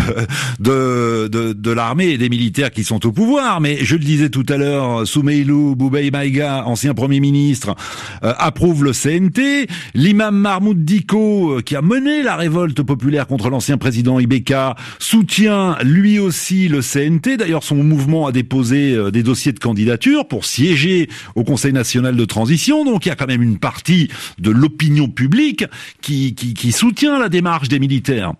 de, 0.59 1.27
de, 1.27 1.53
de 1.53 1.71
l'armée 1.71 2.09
et 2.09 2.17
des 2.17 2.29
militaires 2.29 2.71
qui 2.71 2.83
sont 2.83 3.05
au 3.05 3.11
pouvoir, 3.11 3.61
mais 3.61 3.77
je 3.83 3.95
le 3.95 4.03
disais 4.03 4.29
tout 4.29 4.45
à 4.49 4.57
l'heure, 4.57 5.07
Soumeilou 5.07 5.75
Boubei 5.75 6.11
Maïga, 6.11 6.65
ancien 6.65 6.93
premier 6.93 7.19
ministre, 7.19 7.75
euh, 8.23 8.33
approuve 8.37 8.83
le 8.83 8.91
CNT. 8.91 9.67
L'imam 9.93 10.35
Mahmoud 10.35 10.83
Diko, 10.83 11.57
euh, 11.57 11.61
qui 11.61 11.75
a 11.75 11.81
mené 11.81 12.23
la 12.23 12.35
révolte 12.35 12.81
populaire 12.83 13.27
contre 13.27 13.49
l'ancien 13.49 13.77
président 13.77 14.19
Ibeka, 14.19 14.75
soutient 14.99 15.77
lui 15.83 16.19
aussi 16.19 16.67
le 16.67 16.81
CNT. 16.81 17.37
D'ailleurs, 17.37 17.63
son 17.63 17.75
mouvement 17.75 18.27
a 18.27 18.31
déposé 18.31 18.93
euh, 18.93 19.11
des 19.11 19.23
dossiers 19.23 19.53
de 19.53 19.59
candidature 19.59 20.27
pour 20.27 20.45
siéger 20.45 21.09
au 21.35 21.43
Conseil 21.43 21.73
national 21.73 22.15
de 22.15 22.25
transition. 22.25 22.74
Donc 22.83 23.05
il 23.05 23.09
y 23.09 23.11
a 23.11 23.15
quand 23.15 23.27
même 23.27 23.43
une 23.43 23.59
partie 23.59 24.09
de 24.39 24.51
l'opinion 24.51 25.07
publique 25.07 25.63
qui, 26.01 26.35
qui, 26.35 26.53
qui 26.53 26.71
soutient 26.71 27.19
la 27.19 27.29
démarche 27.29 27.69
des 27.69 27.79
militaires. 27.79 28.33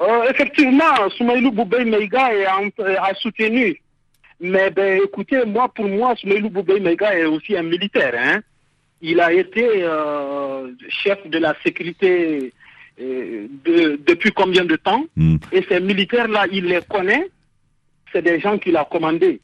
Euh, 0.00 0.30
effectivement, 0.30 1.10
Soumaïlou 1.16 1.50
Boubey 1.50 1.84
Meiga 1.84 2.30
a 3.02 3.14
soutenu. 3.14 3.80
Mais 4.40 4.70
ben, 4.70 5.00
écoutez, 5.02 5.44
moi, 5.44 5.68
pour 5.74 5.88
moi, 5.88 6.14
Soumaïlou 6.16 6.50
Boubey 6.50 6.78
Meiga 6.78 7.18
est 7.18 7.24
aussi 7.24 7.56
un 7.56 7.64
militaire. 7.64 8.14
Hein. 8.16 8.40
Il 9.02 9.20
a 9.20 9.32
été 9.32 9.64
euh, 9.82 10.70
chef 10.88 11.18
de 11.28 11.38
la 11.38 11.56
sécurité 11.64 12.52
euh, 13.00 13.46
de- 13.64 13.98
depuis 14.06 14.30
combien 14.30 14.64
de 14.64 14.76
temps? 14.76 15.04
Hmm. 15.16 15.36
Et 15.50 15.64
ces 15.68 15.80
militaires-là, 15.80 16.46
il 16.52 16.66
les 16.66 16.80
connaît. 16.88 17.28
C'est 18.12 18.22
des 18.22 18.38
gens 18.38 18.56
qu'il 18.58 18.76
a 18.76 18.84
commandés. 18.84 19.40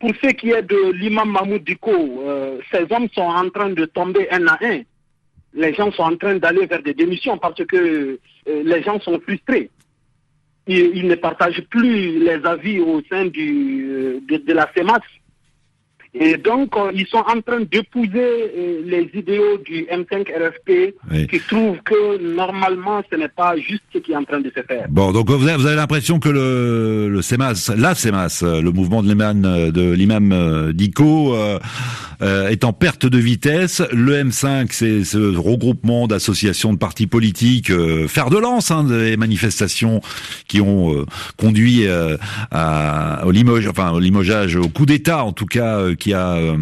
Pour 0.00 0.10
ce 0.22 0.28
qui 0.28 0.50
est 0.50 0.62
de 0.62 0.92
l'imam 0.92 1.30
Mahmoud 1.30 1.64
Diko, 1.64 1.90
euh, 1.92 2.58
ces 2.70 2.84
hommes 2.90 3.08
sont 3.14 3.22
en 3.22 3.48
train 3.50 3.70
de 3.70 3.84
tomber 3.86 4.28
un 4.30 4.46
à 4.48 4.58
un. 4.62 4.82
Les 5.54 5.72
gens 5.72 5.92
sont 5.92 6.02
en 6.02 6.16
train 6.16 6.34
d'aller 6.36 6.66
vers 6.66 6.82
des 6.82 6.94
démissions 6.94 7.38
parce 7.38 7.64
que 7.64 7.76
euh, 7.76 8.62
les 8.64 8.82
gens 8.82 9.00
sont 9.00 9.18
frustrés. 9.20 9.70
Ils, 10.66 11.06
ne 11.06 11.14
partagent 11.14 11.62
plus 11.68 12.18
les 12.18 12.40
avis 12.44 12.80
au 12.80 13.02
sein 13.10 13.26
du, 13.26 13.86
euh, 13.90 14.20
de, 14.28 14.38
de 14.38 14.52
la 14.52 14.68
CEMAS. 14.74 15.00
Et 16.16 16.36
donc, 16.36 16.76
euh, 16.76 16.92
ils 16.94 17.06
sont 17.08 17.18
en 17.18 17.40
train 17.40 17.60
d'épouser 17.60 18.08
euh, 18.14 18.82
les 18.86 19.10
idéaux 19.14 19.58
du 19.64 19.84
M5 19.90 20.28
RFP 20.30 20.94
Oui. 21.10 21.26
qui 21.26 21.40
trouvent 21.40 21.78
que 21.84 22.22
normalement, 22.22 23.02
ce 23.10 23.16
n'est 23.16 23.28
pas 23.28 23.56
juste 23.56 23.82
ce 23.92 23.98
qui 23.98 24.12
est 24.12 24.16
en 24.16 24.22
train 24.24 24.40
de 24.40 24.50
se 24.54 24.62
faire. 24.62 24.86
Bon, 24.90 25.10
donc 25.10 25.28
vous 25.28 25.48
avez, 25.48 25.74
l'impression 25.74 26.20
que 26.20 26.28
le, 26.28 27.08
le 27.08 27.20
CEMAS, 27.22 27.72
la 27.76 27.96
CEMAS, 27.96 28.42
euh, 28.44 28.62
le 28.62 28.70
mouvement 28.70 29.02
de 29.02 29.08
l'imam, 29.08 29.42
de 29.42 29.90
l'imam 29.92 30.72
Diko, 30.72 31.34
euh, 31.34 31.58
euh, 32.22 32.48
est 32.48 32.64
en 32.64 32.72
perte 32.72 33.06
de 33.06 33.18
vitesse. 33.18 33.82
Le 33.92 34.22
M5, 34.24 34.68
c'est 34.70 35.04
ce 35.04 35.36
regroupement 35.36 36.06
d'associations 36.06 36.72
de 36.72 36.78
partis 36.78 37.06
politiques, 37.06 37.70
euh, 37.70 38.06
fer 38.08 38.30
de 38.30 38.38
lance 38.38 38.70
hein, 38.70 38.84
des 38.84 39.16
manifestations 39.16 40.00
qui 40.46 40.60
ont 40.60 41.04
conduit 41.36 41.86
à, 42.50 43.26
au 43.26 43.30
limoge, 43.30 43.66
enfin 43.66 43.90
au 43.90 43.98
limogeage, 43.98 44.56
au 44.56 44.68
coup 44.68 44.86
d'État 44.86 45.24
en 45.24 45.32
tout 45.32 45.46
cas, 45.46 45.94
qui 46.04 46.12
a 46.12 46.34
euh, 46.34 46.58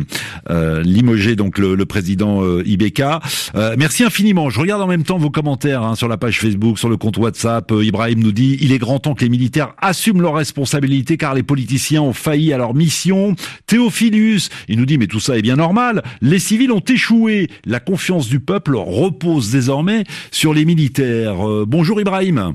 euh, 0.50 0.82
limogé 0.82 1.34
donc 1.34 1.58
le, 1.58 1.74
le 1.74 1.84
président 1.84 2.44
euh, 2.44 2.62
Ibeka. 2.64 3.18
Euh, 3.56 3.74
merci 3.76 4.04
infiniment. 4.04 4.50
Je 4.50 4.60
regarde 4.60 4.80
en 4.80 4.86
même 4.86 5.02
temps 5.02 5.18
vos 5.18 5.30
commentaires 5.30 5.82
hein, 5.82 5.96
sur 5.96 6.06
la 6.06 6.16
page 6.16 6.38
Facebook, 6.38 6.78
sur 6.78 6.88
le 6.88 6.96
compte 6.96 7.16
WhatsApp. 7.18 7.72
Euh, 7.72 7.84
Ibrahim 7.84 8.20
nous 8.20 8.30
dit 8.30 8.56
il 8.60 8.70
est 8.72 8.78
grand 8.78 9.00
temps 9.00 9.14
que 9.14 9.24
les 9.24 9.28
militaires 9.28 9.74
assument 9.78 10.22
leurs 10.22 10.34
responsabilités 10.34 11.16
car 11.16 11.34
les 11.34 11.42
politiciens 11.42 12.02
ont 12.02 12.12
failli 12.12 12.52
à 12.52 12.56
leur 12.56 12.72
mission. 12.72 13.34
Théophilus, 13.66 14.48
il 14.68 14.78
nous 14.78 14.86
dit 14.86 14.96
mais 14.96 15.08
tout 15.08 15.18
ça 15.18 15.36
est 15.36 15.42
bien 15.42 15.56
normal. 15.56 16.04
Les 16.20 16.38
civils 16.38 16.70
ont 16.70 16.78
échoué. 16.78 17.48
La 17.64 17.80
confiance 17.80 18.28
du 18.28 18.38
peuple 18.38 18.76
repose 18.76 19.50
désormais 19.50 20.04
sur 20.30 20.54
les 20.54 20.64
militaires. 20.64 21.48
Euh, 21.48 21.64
bonjour 21.66 22.00
Ibrahim. 22.00 22.54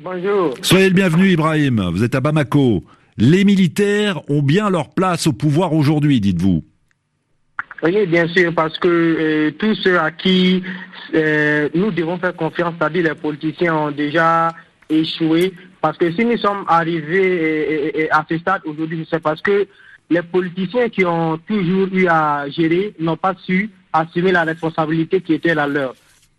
Bonjour. 0.00 0.54
Soyez 0.62 0.90
le 0.90 0.94
bienvenu 0.94 1.32
Ibrahim. 1.32 1.90
Vous 1.92 2.04
êtes 2.04 2.14
à 2.14 2.20
Bamako. 2.20 2.84
Les 3.20 3.44
militaires 3.44 4.20
ont 4.30 4.42
bien 4.42 4.70
leur 4.70 4.90
place 4.90 5.26
au 5.26 5.32
pouvoir 5.32 5.72
aujourd'hui, 5.72 6.20
dites-vous. 6.20 6.62
Oui, 7.82 8.06
bien 8.06 8.28
sûr, 8.28 8.54
parce 8.54 8.78
que 8.78 8.86
euh, 8.88 9.50
tous 9.58 9.74
ceux 9.74 9.98
à 9.98 10.12
qui 10.12 10.62
euh, 11.14 11.68
nous 11.74 11.90
devons 11.90 12.18
faire 12.18 12.36
confiance, 12.36 12.74
c'est-à-dire 12.78 13.02
les 13.02 13.14
politiciens, 13.16 13.74
ont 13.74 13.90
déjà 13.90 14.54
échoué. 14.88 15.52
Parce 15.80 15.98
que 15.98 16.12
si 16.12 16.24
nous 16.24 16.38
sommes 16.38 16.64
arrivés 16.68 17.92
euh, 17.96 18.06
à 18.12 18.24
ce 18.28 18.38
stade 18.38 18.62
aujourd'hui, 18.64 19.04
c'est 19.10 19.20
parce 19.20 19.42
que 19.42 19.66
les 20.10 20.22
politiciens 20.22 20.88
qui 20.88 21.04
ont 21.04 21.38
toujours 21.38 21.88
eu 21.92 22.06
à 22.06 22.48
gérer 22.48 22.94
n'ont 23.00 23.16
pas 23.16 23.34
su 23.44 23.68
assumer 23.92 24.30
la 24.30 24.44
responsabilité 24.44 25.20
qui 25.22 25.34
était 25.34 25.56
la 25.56 25.66
leur. 25.66 25.96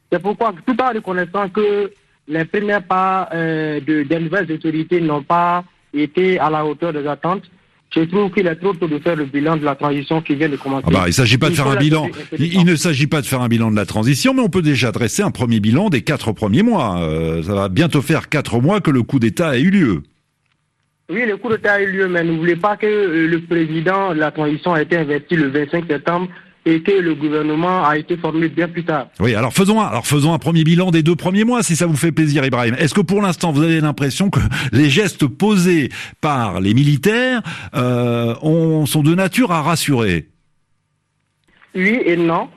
C'est 0.09 0.21
pourquoi, 0.21 0.53
tout 0.65 0.81
en 0.81 0.93
reconnaissant 0.93 1.49
que 1.49 1.91
les 2.29 2.45
premiers 2.45 2.79
pas 2.87 3.29
de, 3.33 4.03
des 4.03 4.19
nouvelles 4.19 4.51
autorités 4.51 5.01
n'ont 5.01 5.23
pas 5.23 5.63
été 5.93 6.39
à 6.39 6.49
la 6.49 6.65
hauteur 6.65 6.93
des 6.93 7.07
attentes, 7.07 7.43
je 7.95 8.01
trouve 8.01 8.31
qu'il 8.31 8.45
est 8.45 8.55
trop 8.55 8.73
tôt 8.73 8.87
de 8.87 8.99
faire 8.99 9.15
le 9.15 9.25
bilan 9.25 9.57
de 9.57 9.65
la 9.65 9.75
transition 9.75 10.21
qui 10.21 10.35
vient 10.35 10.49
de 10.49 10.57
commencer. 10.57 10.85
Ah 10.87 10.91
bah, 10.91 11.03
il 11.07 11.13
s'agit 11.13 11.37
pas 11.39 11.49
de 11.49 11.55
faire 11.55 11.67
un 11.67 11.73
la 11.73 11.79
bilan. 11.79 12.07
il 12.37 12.63
ne 12.63 12.75
s'agit 12.75 13.07
pas 13.07 13.21
de 13.21 13.25
faire 13.25 13.41
un 13.41 13.47
bilan 13.47 13.71
de 13.71 13.75
la 13.75 13.85
transition, 13.85 14.33
mais 14.33 14.41
on 14.41 14.49
peut 14.49 14.61
déjà 14.61 14.91
dresser 14.91 15.23
un 15.23 15.31
premier 15.31 15.59
bilan 15.59 15.89
des 15.89 16.01
quatre 16.01 16.31
premiers 16.31 16.61
mois. 16.61 16.99
Euh, 16.99 17.41
ça 17.41 17.55
va 17.55 17.69
bientôt 17.69 18.01
faire 18.01 18.29
quatre 18.29 18.59
mois 18.59 18.79
que 18.79 18.91
le 18.91 19.01
coup 19.01 19.19
d'État 19.19 19.49
a 19.49 19.57
eu 19.57 19.71
lieu. 19.71 20.03
Oui, 21.09 21.25
le 21.25 21.37
coup 21.37 21.49
d'État 21.49 21.73
a 21.73 21.81
eu 21.81 21.91
lieu, 21.91 22.07
mais 22.07 22.23
n'oubliez 22.23 22.55
pas 22.55 22.77
que 22.77 22.85
euh, 22.85 23.27
le 23.27 23.41
président 23.41 24.13
de 24.13 24.19
la 24.19 24.29
transition 24.29 24.73
a 24.73 24.83
été 24.83 24.95
investi 24.95 25.35
le 25.35 25.49
25 25.49 25.85
septembre 25.89 26.27
et 26.65 26.81
que 26.81 26.91
le 26.91 27.15
gouvernement 27.15 27.85
a 27.85 27.97
été 27.97 28.17
formé 28.17 28.49
bien 28.49 28.67
plus 28.67 28.83
tard. 28.83 29.07
Oui, 29.19 29.33
alors 29.35 29.53
faisons 29.53 29.81
un, 29.81 29.85
alors 29.85 30.05
faisons 30.05 30.33
un 30.33 30.39
premier 30.39 30.63
bilan 30.63 30.91
des 30.91 31.03
deux 31.03 31.15
premiers 31.15 31.43
mois, 31.43 31.63
si 31.63 31.75
ça 31.75 31.85
vous 31.85 31.95
fait 31.95 32.11
plaisir, 32.11 32.45
Ibrahim. 32.45 32.75
Est-ce 32.77 32.93
que 32.93 33.01
pour 33.01 33.21
l'instant 33.21 33.51
vous 33.51 33.63
avez 33.63 33.81
l'impression 33.81 34.29
que 34.29 34.39
les 34.71 34.89
gestes 34.89 35.25
posés 35.25 35.89
par 36.21 36.61
les 36.61 36.73
militaires 36.73 37.41
euh, 37.75 38.35
ont, 38.41 38.85
sont 38.85 39.03
de 39.03 39.15
nature 39.15 39.51
à 39.51 39.61
rassurer? 39.61 40.27
Oui 41.75 41.99
et 42.05 42.17
non. 42.17 42.49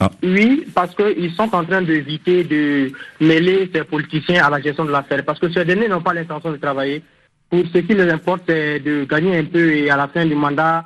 Ah. 0.00 0.10
Oui, 0.22 0.66
parce 0.74 0.94
qu'ils 0.94 1.32
sont 1.34 1.54
en 1.54 1.64
train 1.64 1.82
d'éviter 1.82 2.42
de 2.42 2.90
mêler 3.20 3.70
ces 3.72 3.84
politiciens 3.84 4.44
à 4.44 4.50
la 4.50 4.60
gestion 4.60 4.84
de 4.84 4.90
l'affaire. 4.90 5.24
Parce 5.24 5.38
que 5.38 5.52
ces 5.52 5.64
derniers 5.64 5.88
n'ont 5.88 6.02
pas 6.02 6.14
l'intention 6.14 6.50
de 6.50 6.56
travailler. 6.56 7.02
Pour 7.48 7.62
ce 7.72 7.78
qui 7.78 7.94
les 7.94 8.10
importe, 8.10 8.42
c'est 8.48 8.80
de 8.80 9.04
gagner 9.04 9.36
un 9.36 9.44
peu 9.44 9.72
et 9.72 9.90
à 9.90 9.96
la 9.96 10.08
fin 10.08 10.26
du 10.26 10.34
mandat, 10.34 10.84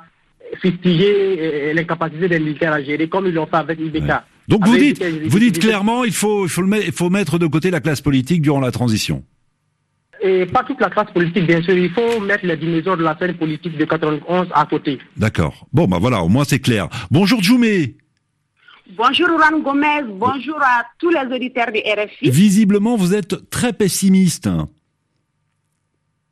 fustiger 0.61 1.37
euh, 1.39 1.73
l'incapacité 1.73 2.27
des 2.27 2.39
militaires 2.39 2.73
à 2.73 2.83
gérer, 2.83 3.07
comme 3.07 3.27
ils 3.27 3.33
l'ont 3.33 3.45
fait 3.45 3.57
avec 3.57 3.79
Ibeka. 3.79 4.25
Donc 4.47 4.65
vous 4.67 4.77
dites, 4.77 4.99
Ibeka, 4.99 5.27
vous 5.27 5.39
dites 5.39 5.59
clairement, 5.59 6.03
il 6.03 6.13
faut, 6.13 6.45
il 6.45 6.49
faut, 6.49 6.61
le 6.61 6.67
mettre, 6.67 6.85
il 6.87 6.93
faut 6.93 7.09
mettre 7.09 7.37
de 7.39 7.47
côté 7.47 7.71
la 7.71 7.79
classe 7.79 8.01
politique 8.01 8.41
durant 8.41 8.59
la 8.59 8.71
transition. 8.71 9.23
Et 10.21 10.45
pas 10.45 10.63
toute 10.63 10.81
la 10.81 10.89
classe 10.89 11.11
politique, 11.11 11.45
bien 11.45 11.61
sûr. 11.61 11.77
Il 11.77 11.91
faut 11.91 12.19
mettre 12.19 12.45
les 12.45 12.57
dinosaures 12.57 12.97
de 12.97 13.03
la 13.03 13.17
scène 13.17 13.35
politique 13.35 13.77
de 13.77 13.85
91 13.85 14.47
à 14.53 14.65
côté. 14.65 14.99
D'accord. 15.15 15.65
Bon, 15.71 15.85
bah 15.85 15.97
voilà, 15.99 16.21
au 16.23 16.27
moins 16.27 16.43
c'est 16.43 16.59
clair. 16.59 16.89
Bonjour 17.09 17.41
Djoumé. 17.41 17.95
Bonjour 18.97 19.27
Ron 19.29 19.59
Gomez, 19.59 20.03
bonjour 20.07 20.57
à 20.61 20.83
tous 20.97 21.11
les 21.11 21.33
auditeurs 21.33 21.67
de 21.67 21.77
RFI. 21.77 22.31
Visiblement, 22.31 22.95
vous 22.95 23.13
êtes 23.13 23.49
très 23.51 23.71
pessimiste. 23.71 24.47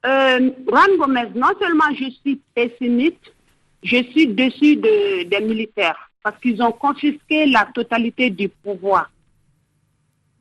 Euh, 0.05 0.49
Ron 0.67 0.97
Gomez, 0.97 1.27
non 1.35 1.49
seulement 1.59 1.85
je 1.91 2.09
suis 2.09 2.41
pessimiste, 2.55 3.31
je 3.83 4.03
suis 4.03 4.27
de- 4.27 5.23
des 5.23 5.39
militaires 5.41 6.09
parce 6.23 6.39
qu'ils 6.41 6.61
ont 6.61 6.71
confisqué 6.71 7.45
la 7.45 7.65
totalité 7.73 8.29
du 8.29 8.49
pouvoir. 8.49 9.09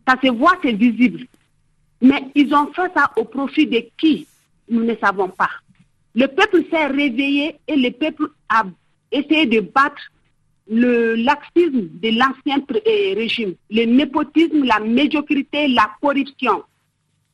Ça 0.07 0.17
se 0.23 0.31
voit, 0.31 0.59
c'est 0.63 0.73
visible. 0.73 1.27
Mais 2.01 2.25
ils 2.35 2.53
ont 2.55 2.73
fait 2.73 2.93
ça 2.95 3.11
au 3.17 3.25
profit 3.25 3.67
de 3.67 3.85
qui? 3.99 4.27
Nous 4.69 4.85
ne 4.85 4.95
savons 4.97 5.29
pas. 5.29 5.51
Le 6.15 6.27
peuple 6.27 6.65
s'est 6.71 6.87
réveillé 6.87 7.57
et 7.69 7.77
le 7.77 7.91
peuple 7.91 8.27
a 8.49 8.65
essayé 9.13 9.47
de 9.47 9.61
battre 9.61 10.03
le 10.69 11.15
laxisme 11.15 11.89
de 12.03 12.09
l'ancien 12.19 12.59
euh, 12.71 13.15
régime, 13.15 13.55
le 13.71 13.85
népotisme, 13.85 14.65
la 14.65 14.81
médiocrité, 14.81 15.69
la 15.69 15.91
corruption 16.01 16.65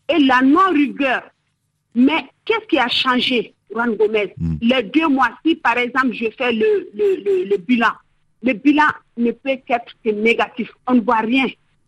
et 0.09 0.19
la 0.19 0.43
non-rigueur. 0.43 1.23
Mais 1.95 2.27
qu'est-ce 2.45 2.67
qui 2.67 2.79
a 2.79 2.89
changé, 2.89 3.55
Juan 3.73 3.95
Gomez 3.97 4.35
Hmm. 4.38 4.57
Les 4.61 4.83
deux 4.83 5.09
mois, 5.09 5.31
si 5.45 5.55
par 5.57 5.76
exemple 5.79 6.12
je 6.12 6.26
fais 6.37 6.52
le, 6.52 6.91
le, 6.95 7.07
le- 7.25 7.45
le 7.50 7.57
bilan, 7.59 7.93
le 8.43 8.52
bilan 8.55 8.88
ne 9.17 9.31
peut 9.33 9.57
qu'être 9.67 9.93
que 10.05 10.11
négatif. 10.11 10.71
On 10.87 10.95
ne 10.95 11.00
voit 11.00 11.21
rien. 11.21 11.47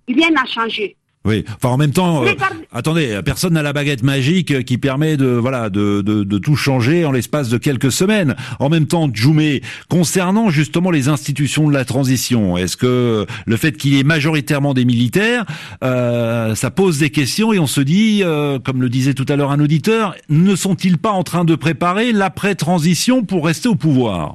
Rien 0.08 0.30
n'a 0.30 0.44
changé. 0.44 0.96
Oui, 1.26 1.42
enfin 1.56 1.70
en 1.70 1.78
même 1.78 1.92
temps, 1.92 2.22
euh, 2.22 2.32
attendez, 2.70 3.18
personne 3.24 3.54
n'a 3.54 3.62
la 3.62 3.72
baguette 3.72 4.02
magique 4.02 4.50
euh, 4.50 4.60
qui 4.60 4.76
permet 4.76 5.16
de 5.16 5.26
voilà 5.26 5.70
de, 5.70 6.02
de, 6.02 6.22
de 6.22 6.38
tout 6.38 6.54
changer 6.54 7.06
en 7.06 7.12
l'espace 7.12 7.48
de 7.48 7.56
quelques 7.56 7.90
semaines. 7.92 8.36
En 8.58 8.68
même 8.68 8.86
temps, 8.86 9.08
Djoumé, 9.10 9.62
concernant 9.88 10.50
justement 10.50 10.90
les 10.90 11.08
institutions 11.08 11.66
de 11.66 11.72
la 11.72 11.86
transition, 11.86 12.58
est-ce 12.58 12.76
que 12.76 13.24
le 13.46 13.56
fait 13.56 13.72
qu'il 13.72 13.94
y 13.94 14.00
ait 14.00 14.04
majoritairement 14.04 14.74
des 14.74 14.84
militaires, 14.84 15.46
euh, 15.82 16.54
ça 16.54 16.70
pose 16.70 16.98
des 16.98 17.08
questions 17.08 17.54
et 17.54 17.58
on 17.58 17.66
se 17.66 17.80
dit, 17.80 18.20
euh, 18.22 18.58
comme 18.58 18.82
le 18.82 18.90
disait 18.90 19.14
tout 19.14 19.26
à 19.30 19.36
l'heure 19.36 19.50
un 19.50 19.60
auditeur, 19.60 20.14
ne 20.28 20.54
sont-ils 20.54 20.98
pas 20.98 21.12
en 21.12 21.22
train 21.22 21.46
de 21.46 21.54
préparer 21.54 22.12
l'après-transition 22.12 23.24
pour 23.24 23.46
rester 23.46 23.70
au 23.70 23.76
pouvoir? 23.76 24.34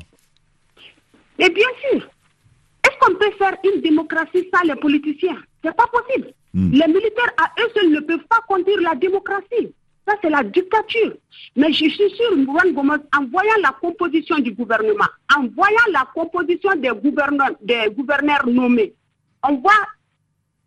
Et 1.38 1.50
bien 1.50 1.67
sûr, 1.91 2.01
est-ce 2.84 2.98
qu'on 3.00 3.13
peut 3.13 3.31
faire 3.38 3.53
une 3.63 3.81
démocratie 3.81 4.48
sans 4.51 4.67
les 4.67 4.75
politiciens? 4.75 5.38
C'est 5.63 5.75
pas 5.75 5.86
possible. 5.93 6.34
Hmm. 6.53 6.72
Les 6.72 6.88
militaires 6.88 7.34
à 7.38 7.51
eux 7.62 7.70
seuls 7.75 7.91
ne 7.91 8.00
peuvent 8.00 8.25
pas 8.29 8.39
conduire 8.48 8.82
la 8.82 8.96
démocratie. 8.96 9.74
Ça, 10.08 10.15
c'est 10.24 10.29
la 10.29 10.44
dictature. 10.44 11.13
Mais 11.56 11.72
je 11.72 11.88
suis 11.89 12.10
sûr, 12.10 12.32
Juan 12.44 12.74
Gomez, 12.74 12.96
en 13.15 13.25
voyant 13.25 13.53
la 13.62 13.75
composition 13.79 14.39
du 14.39 14.51
gouvernement, 14.53 15.06
en 15.38 15.48
voyant 15.56 15.77
la 15.91 16.08
composition 16.13 16.72
des 16.75 16.89
gouverneurs, 16.89 17.51
des 17.62 17.89
gouverneurs 17.96 18.48
nommés, 18.48 18.94
on 19.48 19.58
voit 19.58 19.72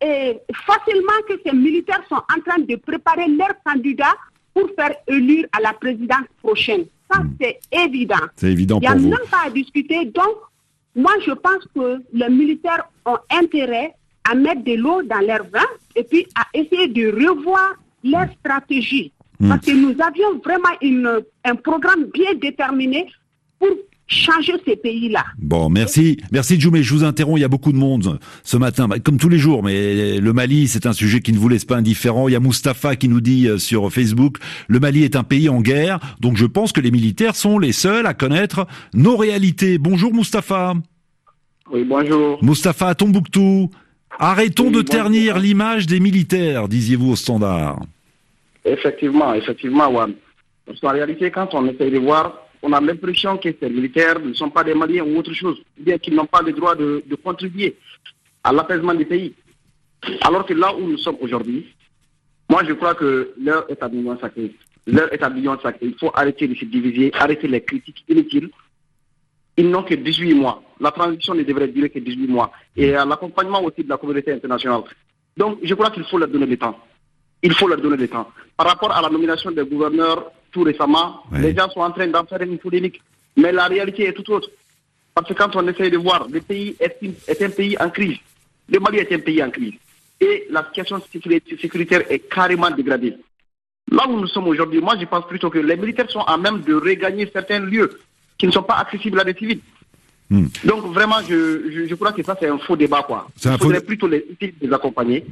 eh, 0.00 0.38
facilement 0.66 1.20
que 1.28 1.34
ces 1.44 1.52
militaires 1.56 2.02
sont 2.08 2.14
en 2.16 2.40
train 2.46 2.60
de 2.60 2.76
préparer 2.76 3.26
leurs 3.28 3.60
candidats 3.64 4.14
pour 4.54 4.68
faire 4.78 4.94
élire 5.08 5.46
à 5.52 5.60
la 5.60 5.72
présidence 5.72 6.26
prochaine. 6.42 6.84
Ça, 7.12 7.20
c'est 7.40 7.58
évident. 7.72 8.16
C'est 8.36 8.52
évident 8.52 8.78
Il 8.80 8.82
n'y 8.82 8.86
a 8.86 8.92
pour 8.92 9.00
vous. 9.00 9.08
même 9.08 9.28
pas 9.30 9.46
à 9.46 9.50
discuter. 9.50 10.04
Donc, 10.06 10.36
moi, 10.94 11.12
je 11.26 11.32
pense 11.32 11.66
que 11.74 12.00
les 12.12 12.28
militaires 12.28 12.84
ont 13.06 13.18
intérêt 13.30 13.94
à 14.30 14.34
mettre 14.34 14.64
de 14.64 14.74
l'eau 14.74 15.02
dans 15.02 15.20
leur 15.26 15.44
vin 15.52 15.66
et 15.96 16.04
puis 16.04 16.26
à 16.34 16.46
essayer 16.54 16.88
de 16.88 17.10
revoir 17.28 17.74
leur 18.04 18.26
stratégie. 18.40 19.12
Hmm. 19.40 19.48
Parce 19.48 19.66
que 19.66 19.72
nous 19.72 19.90
avions 20.00 20.38
vraiment 20.44 20.76
une- 20.80 21.20
un 21.44 21.54
programme 21.56 22.06
bien 22.14 22.34
déterminé 22.40 23.06
pour 23.58 23.70
changer 24.06 24.52
ces 24.66 24.76
pays-là. 24.76 25.24
Bon, 25.38 25.70
merci, 25.70 26.18
merci 26.30 26.60
Djoumé. 26.60 26.82
Je 26.82 26.92
vous 26.94 27.02
interromps. 27.04 27.38
Il 27.38 27.42
y 27.42 27.44
a 27.44 27.48
beaucoup 27.48 27.72
de 27.72 27.78
monde 27.78 28.18
ce 28.42 28.56
matin, 28.58 28.86
Bah, 28.86 28.98
comme 28.98 29.16
tous 29.16 29.28
les 29.30 29.38
jours. 29.38 29.62
Mais 29.62 30.18
le 30.20 30.32
Mali, 30.32 30.68
c'est 30.68 30.84
un 30.86 30.92
sujet 30.92 31.20
qui 31.20 31.32
ne 31.32 31.38
vous 31.38 31.48
laisse 31.48 31.64
pas 31.64 31.76
indifférent. 31.76 32.28
Il 32.28 32.32
y 32.32 32.36
a 32.36 32.40
Mustapha 32.40 32.94
qui 32.96 33.08
nous 33.08 33.20
dit 33.22 33.48
euh, 33.48 33.56
sur 33.58 33.90
Facebook, 33.92 34.36
le 34.68 34.80
Mali 34.80 35.02
est 35.04 35.16
un 35.16 35.24
pays 35.24 35.48
en 35.48 35.60
guerre. 35.62 35.98
Donc 36.20 36.36
je 36.36 36.44
pense 36.46 36.72
que 36.72 36.80
les 36.80 36.90
militaires 36.90 37.34
sont 37.36 37.58
les 37.58 37.72
seuls 37.72 38.06
à 38.06 38.12
connaître 38.14 38.66
nos 38.92 39.16
réalités. 39.16 39.78
Bonjour 39.78 40.12
Mustapha. 40.12 40.74
Oui, 41.72 41.84
bonjour. 41.84 42.38
Mustapha 42.44 42.88
à 42.88 42.94
Tombouctou. 42.94 43.70
Arrêtons 44.18 44.70
de 44.70 44.82
ternir 44.82 45.38
l'image 45.38 45.86
des 45.86 46.00
militaires, 46.00 46.68
disiez-vous 46.68 47.12
au 47.12 47.16
standard. 47.16 47.80
Effectivement, 48.64 49.34
effectivement, 49.34 49.90
Juan. 49.90 50.14
Parce 50.66 50.80
qu'en 50.80 50.92
réalité, 50.92 51.30
quand 51.30 51.54
on 51.54 51.66
essaie 51.66 51.90
de 51.90 51.98
voir, 51.98 52.42
on 52.62 52.72
a 52.72 52.80
l'impression 52.80 53.36
que 53.36 53.48
ces 53.58 53.68
militaires 53.68 54.20
ne 54.20 54.32
sont 54.34 54.50
pas 54.50 54.62
des 54.62 54.74
Maliens 54.74 55.04
ou 55.04 55.16
autre 55.16 55.32
chose, 55.32 55.60
bien 55.78 55.98
qu'ils 55.98 56.14
n'ont 56.14 56.26
pas 56.26 56.42
le 56.42 56.52
droit 56.52 56.74
de, 56.76 57.02
contribuer 57.22 57.76
à 58.44 58.52
l'apaisement 58.52 58.94
du 58.94 59.04
pays. 59.04 59.34
Alors 60.22 60.46
que 60.46 60.54
là 60.54 60.74
où 60.74 60.86
nous 60.86 60.98
sommes 60.98 61.18
aujourd'hui, 61.20 61.66
moi 62.48 62.62
je 62.66 62.72
crois 62.72 62.94
que 62.94 63.32
leur 63.40 63.70
établissement 63.70 64.18
sacré, 64.20 64.54
leur 64.86 65.12
établissement 65.12 65.58
sacré, 65.60 65.86
il 65.86 65.94
faut 65.98 66.10
arrêter 66.14 66.46
de 66.46 66.54
se 66.54 66.64
diviser, 66.64 67.10
arrêter 67.14 67.48
les 67.48 67.60
critiques 67.60 68.04
inutiles. 68.08 68.50
Ils 69.56 69.68
n'ont 69.68 69.82
que 69.82 69.94
18 69.94 70.34
mois. 70.34 70.62
La 70.82 70.90
transition 70.90 71.34
ne 71.34 71.44
devrait 71.44 71.68
durer 71.68 71.90
que 71.90 72.00
18 72.00 72.26
mois. 72.26 72.50
Et 72.76 72.94
à 72.94 73.04
l'accompagnement 73.04 73.62
aussi 73.62 73.84
de 73.84 73.88
la 73.88 73.96
communauté 73.96 74.32
internationale. 74.32 74.82
Donc 75.36 75.58
je 75.62 75.74
crois 75.74 75.90
qu'il 75.90 76.04
faut 76.04 76.18
leur 76.18 76.28
donner 76.28 76.46
le 76.46 76.56
temps. 76.56 76.76
Il 77.42 77.54
faut 77.54 77.68
leur 77.68 77.80
donner 77.80 77.96
le 77.96 78.08
temps. 78.08 78.28
Par 78.56 78.66
rapport 78.66 78.92
à 78.92 79.00
la 79.00 79.08
nomination 79.08 79.50
des 79.52 79.64
gouverneurs 79.64 80.30
tout 80.50 80.62
récemment, 80.62 81.22
les 81.32 81.54
gens 81.54 81.70
sont 81.70 81.80
en 81.80 81.92
train 81.92 82.08
d'en 82.08 82.26
faire 82.26 82.42
une 82.42 82.58
polémique. 82.58 83.00
Mais 83.36 83.52
la 83.52 83.66
réalité 83.66 84.06
est 84.08 84.12
tout 84.12 84.30
autre. 84.32 84.50
Parce 85.14 85.28
que 85.28 85.34
quand 85.34 85.54
on 85.56 85.66
essaie 85.68 85.88
de 85.90 85.98
voir, 85.98 86.26
le 86.28 86.40
pays 86.40 86.76
est, 86.80 86.98
est 87.28 87.42
un 87.42 87.50
pays 87.50 87.76
en 87.78 87.88
crise. 87.88 88.18
Le 88.68 88.80
Mali 88.80 88.98
est 88.98 89.12
un 89.12 89.18
pays 89.20 89.42
en 89.42 89.50
crise. 89.50 89.74
Et 90.20 90.46
la 90.50 90.64
situation 90.66 91.00
sécuritaire 91.10 92.02
est 92.10 92.28
carrément 92.28 92.70
dégradée. 92.70 93.16
Là 93.90 94.08
où 94.08 94.18
nous 94.18 94.26
sommes 94.26 94.48
aujourd'hui, 94.48 94.80
moi 94.80 94.94
je 94.98 95.04
pense 95.06 95.26
plutôt 95.26 95.50
que 95.50 95.58
les 95.58 95.76
militaires 95.76 96.10
sont 96.10 96.20
à 96.20 96.36
même 96.36 96.60
de 96.62 96.74
regagner 96.74 97.28
certains 97.32 97.60
lieux 97.60 98.00
qui 98.38 98.46
ne 98.46 98.52
sont 98.52 98.62
pas 98.62 98.76
accessibles 98.76 99.20
à 99.20 99.24
des 99.24 99.34
civils. 99.34 99.60
Hmm. 100.32 100.46
Donc 100.64 100.80
vraiment, 100.94 101.16
je, 101.28 101.38
je, 101.74 101.86
je 101.90 101.94
crois 101.94 102.12
que 102.12 102.22
ça 102.22 102.34
c'est 102.40 102.48
un 102.48 102.58
faux 102.58 102.76
débat. 102.76 103.02
quoi. 103.06 103.28
Il 103.44 103.50
faudrait 103.58 103.82
plutôt 103.82 104.08
les, 104.08 104.24
les 104.40 104.72
accompagner. 104.72 105.24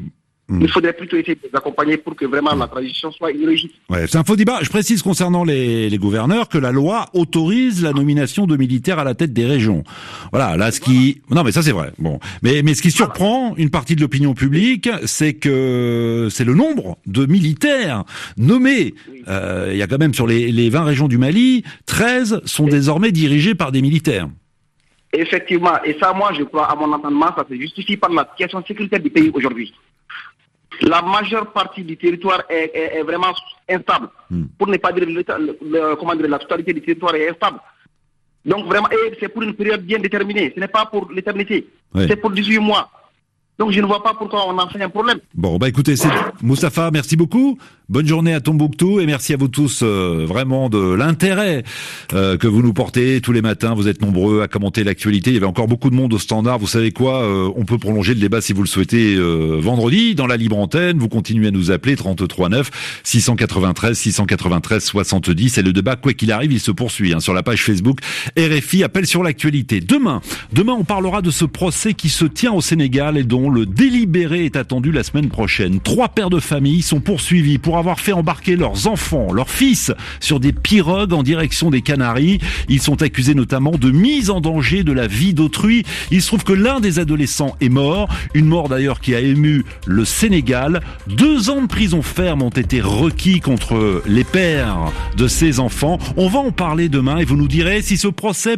Hmm. 0.47 0.61
Il 0.63 0.69
faudrait 0.69 0.93
plutôt 0.93 1.17
essayer 1.17 1.37
de 1.37 1.41
les 1.45 1.57
accompagner 1.57 1.97
pour 1.97 2.17
que 2.17 2.27
vraiment 2.27 2.53
la 2.57 2.67
transition 2.67 3.13
soit 3.13 3.29
réussite. 3.29 3.71
Ouais, 3.89 4.07
c'est 4.09 4.19
un 4.19 4.25
faux 4.25 4.35
débat. 4.35 4.59
Je 4.63 4.69
précise 4.69 5.01
concernant 5.01 5.45
les, 5.45 5.89
les 5.89 5.97
gouverneurs 5.97 6.49
que 6.49 6.59
la 6.59 6.73
loi 6.73 7.07
autorise 7.15 7.85
la 7.85 7.93
nomination 7.93 8.47
de 8.49 8.57
militaires 8.57 8.99
à 8.99 9.05
la 9.05 9.15
tête 9.15 9.33
des 9.33 9.47
régions. 9.47 9.85
Voilà, 10.33 10.57
là 10.57 10.73
ce 10.73 10.81
qui 10.81 11.23
non 11.31 11.45
mais 11.45 11.53
ça 11.53 11.63
c'est 11.63 11.71
vrai. 11.71 11.93
Bon, 11.99 12.19
mais 12.43 12.63
mais 12.63 12.75
ce 12.75 12.83
qui 12.83 12.91
surprend 12.91 13.55
une 13.57 13.71
partie 13.71 13.95
de 13.97 14.01
l'opinion 14.01 14.35
publique, 14.35 14.91
c'est 15.07 15.35
que 15.35 16.27
c'est 16.33 16.45
le 16.45 16.55
nombre 16.55 16.99
de 17.07 17.27
militaires 17.27 18.05
nommés. 18.37 18.95
Euh, 19.29 19.69
Il 19.73 19.79
y 19.79 19.83
a 19.83 19.87
quand 19.87 19.99
même 19.99 20.15
sur 20.15 20.27
les, 20.27 20.51
les 20.51 20.69
20 20.69 20.83
régions 20.83 21.07
du 21.09 21.17
Mali, 21.17 21.63
13 21.87 22.41
sont 22.45 22.67
désormais 22.67 23.13
dirigées 23.13 23.55
par 23.55 23.71
des 23.71 23.83
militaires. 23.83 24.29
Effectivement, 25.13 25.83
et 25.85 25.97
ça, 26.01 26.13
moi, 26.13 26.31
je 26.33 26.45
crois, 26.45 26.71
à 26.71 26.75
mon 26.77 26.93
entendement, 26.93 27.27
ça 27.37 27.45
se 27.49 27.55
justifie 27.57 27.97
par 27.97 28.11
la 28.11 28.27
situation 28.31 28.63
sécuritaire 28.65 29.01
du 29.01 29.11
pays 29.11 29.31
aujourd'hui. 29.35 29.75
La 30.83 31.03
majeure 31.03 31.53
partie 31.53 31.83
du 31.83 31.97
territoire 31.97 32.43
est, 32.49 32.71
est- 32.75 32.97
est 32.99 33.03
vraiment 33.03 33.33
instable. 33.69 34.09
Hmm. 34.31 34.45
Pour 34.57 34.69
ne 34.69 34.77
pas 34.77 34.93
dire, 34.93 35.05
le- 35.07 35.59
le- 35.63 35.97
comment 35.97 36.15
dire 36.15 36.29
la 36.29 36.39
totalité 36.39 36.73
du 36.73 36.81
territoire 36.81 37.15
est 37.17 37.29
instable. 37.29 37.59
Donc 38.45 38.67
vraiment, 38.67 38.89
c'est 39.19 39.29
pour 39.29 39.43
une 39.43 39.55
période 39.55 39.83
bien 39.85 39.99
déterminée. 39.99 40.53
Ce 40.55 40.61
n'est 40.61 40.69
pas 40.69 40.87
pour 40.87 41.11
l'éternité. 41.13 41.67
C'est 42.09 42.17
pour 42.17 42.31
18 42.31 42.59
mois. 42.61 42.89
Donc 43.61 43.73
je 43.73 43.81
ne 43.81 43.87
vois 43.87 44.03
pas 44.03 44.15
pourquoi 44.19 44.49
on 44.49 44.59
en 44.59 44.69
fait 44.71 44.83
un 44.83 44.89
problème. 44.89 45.19
Bon, 45.35 45.59
bah 45.59 45.69
écoutez, 45.69 45.95
c'est 45.95 46.09
Moustapha, 46.41 46.91
merci 46.91 47.15
beaucoup. 47.15 47.59
Bonne 47.91 48.07
journée 48.07 48.33
à 48.33 48.41
Tombouctou 48.41 49.01
et 49.01 49.07
merci 49.07 49.35
à 49.35 49.37
vous 49.37 49.49
tous 49.49 49.81
euh, 49.83 50.25
vraiment 50.25 50.69
de 50.69 50.79
l'intérêt 50.79 51.65
euh, 52.15 52.39
que 52.39 52.47
vous 52.47 52.63
nous 52.63 52.73
portez 52.73 53.21
tous 53.21 53.33
les 53.33 53.43
matins. 53.43 53.75
Vous 53.75 53.89
êtes 53.89 54.01
nombreux 54.01 54.43
à 54.43 54.49
commenter 54.49 54.85
l'actualité. 54.85 55.31
Il 55.31 55.35
y 55.35 55.37
avait 55.39 55.47
encore 55.47 55.67
beaucoup 55.67 55.91
de 55.91 55.97
monde 55.97 56.15
au 56.15 56.19
standard. 56.19 56.61
Vous 56.61 56.69
savez 56.69 56.93
quoi 56.93 57.25
euh, 57.25 57.51
On 57.57 57.65
peut 57.65 57.79
prolonger 57.79 58.15
le 58.15 58.21
débat 58.21 58.41
si 58.41 58.53
vous 58.53 58.63
le 58.63 58.69
souhaitez 58.69 59.17
euh, 59.17 59.59
vendredi 59.61 60.15
dans 60.15 60.29
la 60.29 60.37
libre 60.37 60.57
antenne. 60.57 60.99
Vous 60.99 61.09
continuez 61.09 61.49
à 61.49 61.51
nous 61.51 61.73
appeler 61.73 61.97
33 61.97 62.49
9 62.49 62.71
693 63.03 63.99
693 63.99 64.85
70. 64.85 65.59
Et 65.59 65.63
le 65.63 65.73
débat, 65.73 65.97
quoi 65.97 66.13
qu'il 66.13 66.31
arrive, 66.31 66.53
il 66.53 66.61
se 66.61 66.71
poursuit 66.71 67.13
hein, 67.13 67.19
sur 67.19 67.35
la 67.35 67.43
page 67.43 67.65
Facebook 67.65 67.99
RFI 68.39 68.85
appelle 68.85 69.07
sur 69.07 69.25
l'actualité. 69.25 69.81
Demain, 69.81 70.21
demain, 70.53 70.77
on 70.79 70.85
parlera 70.85 71.23
de 71.23 71.33
ce 71.33 71.45
procès 71.45 71.95
qui 71.95 72.09
se 72.09 72.25
tient 72.25 72.53
au 72.53 72.61
Sénégal 72.61 73.19
et 73.19 73.25
le 73.51 73.67
délibéré 73.67 74.45
est 74.45 74.57
attendu 74.57 74.93
la 74.93 75.03
semaine 75.03 75.29
prochaine. 75.29 75.81
Trois 75.81 76.09
pères 76.09 76.31
de 76.31 76.41
famille 76.41 76.83
sont 76.83 77.01
poursuivis 77.01 77.59
pour 77.59 77.79
avoir 77.79 78.01
fait 78.01 78.13
embarquer 78.13 78.57
leurs 78.57 78.87
enfants, 78.87 79.33
leurs 79.33 79.51
fils, 79.51 79.93
sur 80.21 80.41
des 80.41 80.53
pirogues 80.53 81.13
en 81.13 81.23
direction 81.23 81.71
des 81.71 81.83
Canaries. 81.83 82.39
Ils 82.69 82.81
sont 82.81 83.03
accusés 83.03 83.35
notamment 83.35 83.73
de 83.73 83.91
mise 83.91 84.31
en 84.31 84.41
danger 84.41 84.85
de 84.85 84.93
la 84.93 85.07
vie 85.07 85.35
d'autrui. 85.35 85.85
Il 86.11 86.23
se 86.23 86.29
trouve 86.29 86.45
que 86.45 86.53
l'un 86.53 86.81
des 86.81 86.99
adolescents 86.99 87.57
est 87.61 87.69
mort, 87.69 88.09
une 88.35 88.47
mort 88.47 88.69
d'ailleurs 88.69 89.01
qui 89.01 89.15
a 89.15 89.21
ému 89.21 89.65
le 89.87 90.05
Sénégal. 90.05 90.81
Deux 91.07 91.51
ans 91.51 91.63
de 91.63 91.67
prison 91.67 92.03
ferme 92.03 92.43
ont 92.43 92.51
été 92.51 92.81
requis 92.81 93.41
contre 93.41 94.03
les 94.07 94.25
pères 94.25 94.93
de 95.17 95.29
ces 95.29 95.61
enfants. 95.61 95.99
On 96.17 96.29
va 96.29 96.39
en 96.39 96.53
parler 96.53 96.89
demain 96.89 97.19
et 97.19 97.25
vous 97.25 97.37
nous 97.37 97.49
direz 97.49 97.83
si 97.83 97.97
ce 97.97 98.09
procès 98.09 98.57